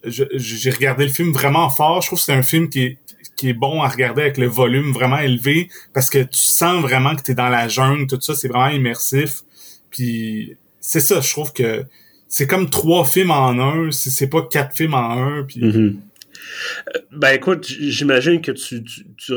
j'ai 0.03 0.69
regardé 0.69 1.05
le 1.05 1.11
film 1.11 1.31
vraiment 1.31 1.69
fort. 1.69 2.01
Je 2.01 2.07
trouve 2.07 2.19
que 2.19 2.25
c'est 2.25 2.33
un 2.33 2.43
film 2.43 2.69
qui 2.69 2.83
est, 2.83 2.97
qui 3.35 3.49
est 3.49 3.53
bon 3.53 3.81
à 3.81 3.87
regarder 3.87 4.21
avec 4.21 4.37
le 4.37 4.47
volume 4.47 4.91
vraiment 4.91 5.19
élevé 5.19 5.69
parce 5.93 6.09
que 6.09 6.19
tu 6.19 6.39
sens 6.39 6.81
vraiment 6.81 7.15
que 7.15 7.21
tu 7.21 7.31
es 7.31 7.35
dans 7.35 7.49
la 7.49 7.67
jungle, 7.67 8.07
tout 8.07 8.19
ça, 8.21 8.35
c'est 8.35 8.47
vraiment 8.47 8.69
immersif. 8.69 9.43
Puis 9.89 10.57
c'est 10.79 10.99
ça, 10.99 11.21
je 11.21 11.29
trouve 11.29 11.53
que 11.53 11.85
c'est 12.27 12.47
comme 12.47 12.69
trois 12.69 13.05
films 13.05 13.31
en 13.31 13.57
un, 13.59 13.91
c'est 13.91 14.29
pas 14.29 14.41
quatre 14.41 14.75
films 14.75 14.93
en 14.93 15.11
un. 15.11 15.43
Puis... 15.43 15.61
Mm-hmm. 15.61 15.95
Ben 17.11 17.29
écoute, 17.31 17.65
j'imagine 17.67 18.41
que 18.41 18.51
tu, 18.51 18.83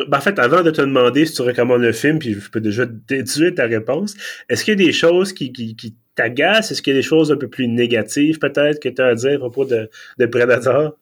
Ben, 0.09 0.19
en 0.19 0.21
fait, 0.21 0.39
avant 0.39 0.63
de 0.63 0.71
te 0.71 0.81
demander 0.81 1.27
si 1.27 1.35
tu 1.35 1.43
recommandes 1.43 1.83
le 1.83 1.93
film, 1.93 2.19
puis 2.19 2.35
je 2.35 2.51
peux 2.51 2.61
déjà 2.61 2.87
déduire 2.87 3.55
ta 3.55 3.67
réponse, 3.67 4.15
est-ce 4.49 4.65
qu'il 4.65 4.79
y 4.79 4.83
a 4.83 4.87
des 4.87 4.93
choses 4.93 5.33
qui, 5.33 5.53
qui, 5.53 5.77
qui 5.77 5.95
Est-ce 6.27 6.83
qu'il 6.83 6.93
y 6.93 6.97
a 6.97 6.99
des 6.99 7.07
choses 7.07 7.33
un 7.33 7.37
peu 7.37 7.49
plus 7.49 7.69
négatives 7.69 8.39
peut-être 8.39 8.81
que 8.81 8.89
tu 8.89 9.01
as 9.01 9.07
à 9.07 9.15
dire 9.15 9.37
à 9.37 9.39
propos 9.39 9.65
de, 9.65 9.89
de 10.19 10.27
Predator? 10.27 10.97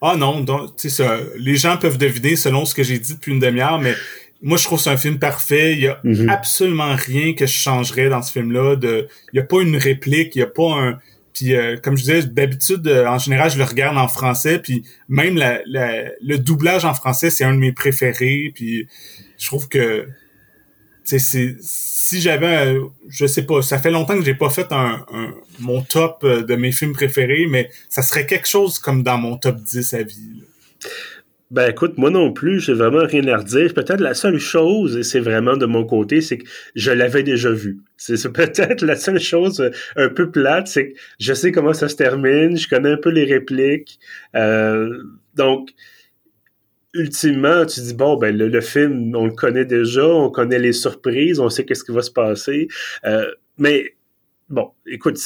Ah 0.00 0.16
non, 0.16 0.40
donc, 0.40 0.72
ça, 0.76 1.18
les 1.36 1.56
gens 1.56 1.76
peuvent 1.76 1.98
deviner 1.98 2.36
selon 2.36 2.64
ce 2.64 2.74
que 2.74 2.82
j'ai 2.82 2.98
dit 2.98 3.14
depuis 3.14 3.32
une 3.32 3.40
demi-heure, 3.40 3.80
mais 3.80 3.94
moi 4.42 4.58
je 4.58 4.64
trouve 4.64 4.78
c'est 4.78 4.90
un 4.90 4.96
film 4.96 5.18
parfait. 5.18 5.72
Il 5.72 5.80
y 5.80 5.88
a 5.88 5.98
mm-hmm. 6.04 6.28
absolument 6.28 6.94
rien 6.94 7.32
que 7.34 7.46
je 7.46 7.52
changerais 7.52 8.08
dans 8.08 8.20
ce 8.20 8.32
film-là. 8.32 8.76
De, 8.76 9.08
il 9.32 9.36
y 9.36 9.40
a 9.40 9.44
pas 9.44 9.62
une 9.62 9.76
réplique, 9.76 10.36
il 10.36 10.40
y 10.40 10.42
a 10.42 10.46
pas 10.46 10.74
un 10.74 10.98
puis 11.34 11.56
euh, 11.56 11.76
comme 11.76 11.96
je 11.96 12.02
disais, 12.02 12.22
d'habitude, 12.22 12.86
euh, 12.86 13.06
en 13.06 13.18
général, 13.18 13.50
je 13.50 13.58
le 13.58 13.64
regarde 13.64 13.98
en 13.98 14.06
français. 14.06 14.60
Puis 14.60 14.84
même 15.08 15.36
la, 15.36 15.60
le 15.66 16.36
doublage 16.36 16.84
en 16.84 16.94
français, 16.94 17.28
c'est 17.28 17.44
un 17.44 17.52
de 17.52 17.58
mes 17.58 17.72
préférés. 17.72 18.52
Puis 18.54 18.86
je 19.36 19.46
trouve 19.46 19.68
que 19.68 20.06
c'est 21.04 21.56
si 21.60 22.20
j'avais 22.20 22.76
je 23.08 23.26
sais 23.26 23.42
pas 23.42 23.62
ça 23.62 23.78
fait 23.78 23.90
longtemps 23.90 24.18
que 24.18 24.24
j'ai 24.24 24.34
pas 24.34 24.50
fait 24.50 24.72
un, 24.72 25.04
mon 25.60 25.82
top 25.82 26.24
euh, 26.24 26.42
de 26.42 26.54
mes 26.54 26.72
films 26.72 26.92
préférés 26.92 27.46
mais 27.48 27.70
ça 27.88 28.02
serait 28.02 28.26
quelque 28.26 28.48
chose 28.48 28.78
comme 28.78 29.02
dans 29.02 29.18
mon 29.18 29.36
top 29.36 29.56
10 29.62 29.94
à 29.94 30.02
vie 30.02 30.42
ben 31.50 31.70
écoute, 31.70 31.98
moi 31.98 32.10
non 32.10 32.32
plus, 32.32 32.58
j'ai 32.58 32.72
vraiment 32.72 33.06
rien 33.06 33.28
à 33.28 33.36
redire. 33.36 33.74
Peut-être 33.74 34.00
la 34.00 34.14
seule 34.14 34.40
chose, 34.40 34.96
et 34.96 35.04
c'est 35.04 35.20
vraiment 35.20 35.56
de 35.56 35.66
mon 35.66 35.84
côté, 35.84 36.20
c'est 36.20 36.38
que 36.38 36.48
je 36.74 36.90
l'avais 36.90 37.22
déjà 37.22 37.50
vu. 37.50 37.78
C'est 37.96 38.32
peut-être 38.32 38.82
la 38.82 38.96
seule 38.96 39.20
chose 39.20 39.60
euh, 39.60 39.70
un 39.94 40.08
peu 40.08 40.32
plate, 40.32 40.66
c'est 40.66 40.88
que 40.88 40.94
je 41.20 41.32
sais 41.32 41.52
comment 41.52 41.72
ça 41.72 41.88
se 41.88 41.94
termine, 41.94 42.56
je 42.56 42.68
connais 42.68 42.90
un 42.92 42.96
peu 42.96 43.10
les 43.10 43.24
répliques. 43.24 44.00
Euh, 44.34 44.98
donc, 45.36 45.70
ultimement, 46.94 47.66
tu 47.66 47.80
dis 47.80 47.94
bon, 47.94 48.16
ben 48.16 48.36
le, 48.36 48.60
film, 48.60 49.14
on 49.14 49.26
le 49.26 49.32
connaît 49.32 49.64
déjà, 49.64 50.06
on 50.06 50.30
connaît 50.30 50.58
les 50.58 50.72
surprises, 50.72 51.40
on 51.40 51.50
sait 51.50 51.64
qu'est-ce 51.64 51.84
qui 51.84 51.92
va 51.92 52.02
se 52.02 52.10
passer, 52.10 52.68
euh, 53.04 53.26
mais 53.58 53.94
bon, 54.48 54.70
écoute, 54.86 55.18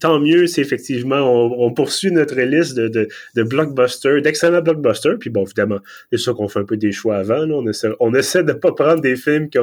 tant 0.00 0.20
mieux 0.20 0.46
si 0.46 0.60
effectivement 0.60 1.20
on, 1.20 1.72
poursuit 1.72 2.10
notre 2.10 2.38
liste 2.40 2.76
de, 2.76 2.88
de, 2.88 3.08
de 3.34 3.42
blockbusters, 3.42 4.22
d'excellents 4.22 4.62
blockbusters. 4.62 5.18
Puis 5.18 5.30
bon, 5.30 5.44
évidemment, 5.44 5.78
c'est 6.10 6.18
sûr 6.18 6.34
qu'on 6.34 6.48
fait 6.48 6.60
un 6.60 6.64
peu 6.64 6.76
des 6.76 6.92
choix 6.92 7.16
avant. 7.16 7.42
On 7.50 7.66
essaie, 7.68 7.88
on 8.00 8.14
essaie 8.14 8.44
de 8.44 8.52
pas 8.52 8.72
prendre 8.72 9.00
des 9.00 9.16
films 9.16 9.48
qui, 9.48 9.58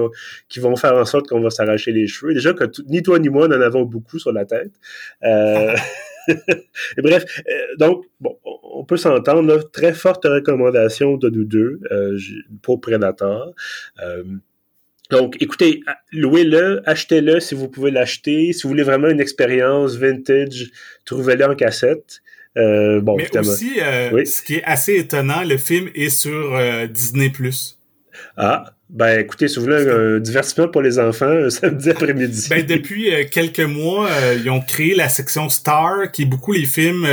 qui 0.50 0.60
vont 0.60 0.76
faire 0.76 0.96
en 0.96 1.06
sorte 1.06 1.28
qu'on 1.28 1.42
va 1.42 1.50
s'arracher 1.50 1.92
les 1.92 2.08
cheveux. 2.08 2.34
Déjà 2.34 2.54
que 2.54 2.66
ni 2.88 3.04
toi 3.04 3.20
ni 3.20 3.30
moi, 3.30 3.48
n'en 3.48 3.62
avons 3.62 3.84
beaucoup 3.84 4.20
sur 4.20 4.32
la 4.32 4.46
tête. 4.46 4.72
Euh, 5.24 5.76
et 6.98 7.02
bref, 7.02 7.24
euh, 7.50 7.76
donc, 7.78 8.06
bon, 8.20 8.38
on 8.44 8.84
peut 8.84 8.98
s'entendre. 8.98 9.70
Très 9.72 9.94
forte 9.94 10.26
recommandation 10.26 11.18
de 11.18 11.30
nous 11.30 11.44
deux 11.44 11.80
euh, 11.92 12.18
pour 12.62 12.82
Predator. 12.82 13.54
Euh, 14.02 14.24
donc, 15.10 15.38
écoutez, 15.42 15.82
louez-le, 16.12 16.82
achetez-le 16.86 17.40
si 17.40 17.56
vous 17.56 17.70
pouvez 17.70 17.92
l'acheter. 17.92 18.54
Si 18.54 18.64
vous 18.64 18.70
voulez 18.70 18.84
vraiment 18.84 19.10
une 19.10 19.20
expérience 19.20 19.96
vintage, 19.96 20.72
trouvez-le 21.06 21.46
en 21.46 21.56
cassette. 21.56 22.22
Bon, 22.56 23.18
Mais 23.18 23.38
aussi, 23.40 23.76
ce 23.78 24.44
qui 24.44 24.56
est 24.56 24.64
assez 24.64 24.96
étonnant, 24.96 25.44
le 25.44 25.58
film 25.58 25.90
est 25.96 26.10
sur 26.10 26.58
Disney+. 26.90 27.32
Ah, 28.38 28.76
ben 28.94 29.20
écoutez, 29.20 29.48
si 29.48 29.58
vous 29.58 29.66
voulez 29.66 29.90
un 29.90 30.20
divertissement 30.20 30.68
pour 30.70 30.82
les 30.82 31.00
enfants, 31.00 31.50
samedi 31.50 31.90
après-midi. 31.90 32.48
ben 32.50 32.66
depuis 32.66 33.12
quelques 33.32 33.60
mois, 33.60 34.08
ils 34.42 34.50
ont 34.50 34.62
créé 34.62 34.96
la 34.96 35.10
section 35.10 35.50
Star, 35.50 36.12
qui 36.12 36.22
est 36.22 36.26
beaucoup 36.26 36.54
les 36.54 36.66
films, 36.66 37.06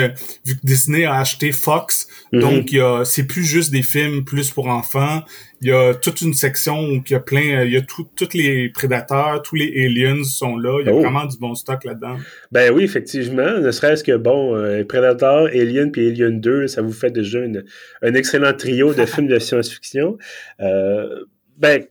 vu 0.45 0.55
que 0.55 0.61
Disney 0.63 1.05
a 1.05 1.19
acheté 1.19 1.53
Fox, 1.53 2.07
Mhm. 2.33 2.41
Donc, 2.41 2.73
il 2.73 2.79
y 2.79 2.81
a, 2.81 3.05
c'est 3.05 3.27
plus 3.27 3.45
juste 3.45 3.73
des 3.73 3.83
films 3.83 4.25
plus 4.25 4.51
pour 4.51 4.69
enfants. 4.69 5.23
Il 5.63 5.69
y 5.69 5.73
a 5.73 5.95
toute 5.95 6.23
une 6.23 6.33
section 6.33 6.81
où 6.81 7.03
il 7.05 7.11
y 7.11 7.15
a 7.15 7.21
plein, 7.21 7.65
il 7.65 7.73
y 7.73 7.77
a 7.77 7.83
tous 7.83 8.07
les 8.33 8.71
prédateurs, 8.71 9.43
tous 9.43 9.57
les 9.57 9.85
aliens 9.85 10.23
sont 10.25 10.57
là. 10.57 10.79
Il 10.81 10.87
y 10.87 10.89
a 10.89 10.95
oh. 10.95 11.01
vraiment 11.01 11.27
du 11.27 11.37
bon 11.39 11.55
stock 11.55 11.85
là-dedans. 11.85 12.17
Ben 12.53 12.73
oui, 12.73 12.85
effectivement. 12.85 13.59
Ne 13.59 13.71
serait-ce 13.71 14.05
que, 14.05 14.17
bon, 14.17 14.57
euh, 14.57 14.85
Predator, 14.85 15.47
Alien 15.47 15.91
puis 15.91 16.09
Alien 16.09 16.41
2, 16.41 16.69
ça 16.69 16.83
vous 16.83 16.93
fait 16.93 17.11
déjà 17.11 17.41
une, 17.41 17.65
un 18.03 18.15
excellent 18.15 18.55
trio 18.55 18.95
de 18.95 19.05
films 19.07 19.29
de 19.29 19.39
science-fiction. 19.39 20.17
Euh, 20.61 21.25
ben, 21.59 21.85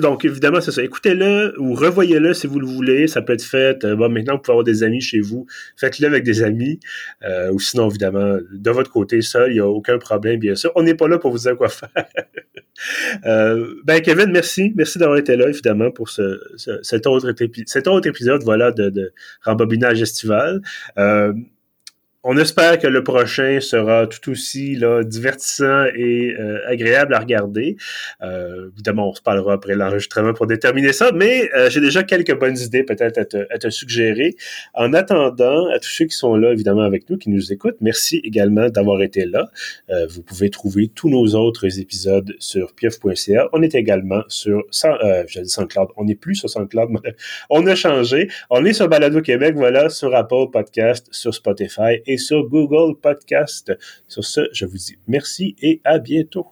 donc 0.00 0.24
évidemment, 0.24 0.60
c'est 0.60 0.70
ça. 0.70 0.82
Écoutez-le 0.82 1.54
ou 1.58 1.74
revoyez-le 1.74 2.34
si 2.34 2.46
vous 2.46 2.60
le 2.60 2.66
voulez. 2.66 3.06
Ça 3.06 3.22
peut 3.22 3.32
être 3.32 3.42
fait. 3.42 3.84
Euh, 3.84 3.96
bon, 3.96 4.10
maintenant, 4.10 4.34
vous 4.34 4.42
pouvez 4.42 4.52
avoir 4.52 4.64
des 4.64 4.82
amis 4.82 5.00
chez 5.00 5.20
vous. 5.20 5.46
Faites-le 5.76 6.06
avec 6.06 6.24
des 6.24 6.42
amis. 6.42 6.78
Euh, 7.24 7.50
ou 7.50 7.58
sinon, 7.58 7.88
évidemment, 7.88 8.38
de 8.52 8.70
votre 8.70 8.90
côté, 8.90 9.22
seul, 9.22 9.50
il 9.50 9.54
n'y 9.54 9.60
a 9.60 9.66
aucun 9.66 9.98
problème, 9.98 10.38
bien 10.38 10.54
sûr. 10.54 10.72
On 10.76 10.82
n'est 10.82 10.94
pas 10.94 11.08
là 11.08 11.18
pour 11.18 11.32
vous 11.32 11.38
dire 11.38 11.56
quoi 11.56 11.68
faire. 11.68 11.88
euh, 13.26 13.74
ben, 13.84 14.00
Kevin, 14.02 14.30
merci. 14.30 14.72
Merci 14.76 14.98
d'avoir 14.98 15.18
été 15.18 15.36
là, 15.36 15.48
évidemment, 15.48 15.90
pour 15.90 16.10
ce, 16.10 16.38
cet, 16.82 17.06
autre 17.06 17.34
cet 17.66 17.88
autre 17.88 18.06
épisode 18.06 18.42
voilà, 18.44 18.72
de, 18.72 18.90
de 18.90 19.12
rembobinage 19.42 20.02
estival. 20.02 20.60
Euh, 20.98 21.32
on 22.24 22.36
espère 22.36 22.78
que 22.78 22.86
le 22.86 23.02
prochain 23.02 23.58
sera 23.60 24.06
tout 24.06 24.30
aussi 24.30 24.76
là, 24.76 25.02
divertissant 25.02 25.86
et 25.96 26.34
euh, 26.38 26.58
agréable 26.68 27.14
à 27.14 27.18
regarder. 27.18 27.76
Euh, 28.22 28.70
évidemment, 28.74 29.10
on 29.10 29.14
se 29.14 29.22
parlera 29.22 29.54
après 29.54 29.74
l'enregistrement 29.74 30.32
pour 30.32 30.46
déterminer 30.46 30.92
ça, 30.92 31.10
mais 31.12 31.50
euh, 31.56 31.68
j'ai 31.68 31.80
déjà 31.80 32.04
quelques 32.04 32.38
bonnes 32.38 32.56
idées 32.58 32.84
peut-être 32.84 33.18
à 33.18 33.24
te, 33.24 33.36
à 33.50 33.58
te, 33.58 33.70
suggérer. 33.70 34.36
En 34.74 34.92
attendant, 34.92 35.68
à 35.70 35.78
tous 35.78 35.88
ceux 35.88 36.04
qui 36.04 36.16
sont 36.16 36.36
là, 36.36 36.52
évidemment, 36.52 36.82
avec 36.82 37.10
nous, 37.10 37.16
qui 37.16 37.30
nous 37.30 37.52
écoutent, 37.52 37.78
merci 37.80 38.20
également 38.22 38.68
d'avoir 38.68 39.02
été 39.02 39.24
là. 39.24 39.50
vous 40.08 40.22
pouvez 40.22 40.50
trouver 40.50 40.88
tous 40.88 41.08
nos 41.08 41.34
autres 41.34 41.78
épisodes 41.78 42.34
sur 42.38 42.74
pieuf.ca. 42.74 43.48
On 43.52 43.62
est 43.62 43.74
également 43.74 44.22
sur, 44.28 44.62
sans, 44.70 44.94
je 45.26 45.40
dis 45.40 45.54
on 45.96 46.04
n'est 46.04 46.14
plus 46.14 46.34
sur 46.34 46.50
SoundCloud, 46.50 46.90
on 47.50 47.66
a 47.66 47.74
changé. 47.74 48.28
On 48.50 48.64
est 48.64 48.72
sur 48.72 48.88
Balado 48.88 49.20
Québec, 49.22 49.54
voilà, 49.56 49.88
sur 49.88 50.14
Apple 50.14 50.50
Podcast, 50.52 51.08
sur 51.10 51.34
Spotify 51.34 52.00
sur 52.16 52.48
Google 52.48 52.98
Podcast. 53.00 53.72
Sur 54.08 54.24
ce, 54.24 54.48
je 54.52 54.66
vous 54.66 54.76
dis 54.76 54.96
merci 55.06 55.56
et 55.60 55.80
à 55.84 55.98
bientôt. 55.98 56.46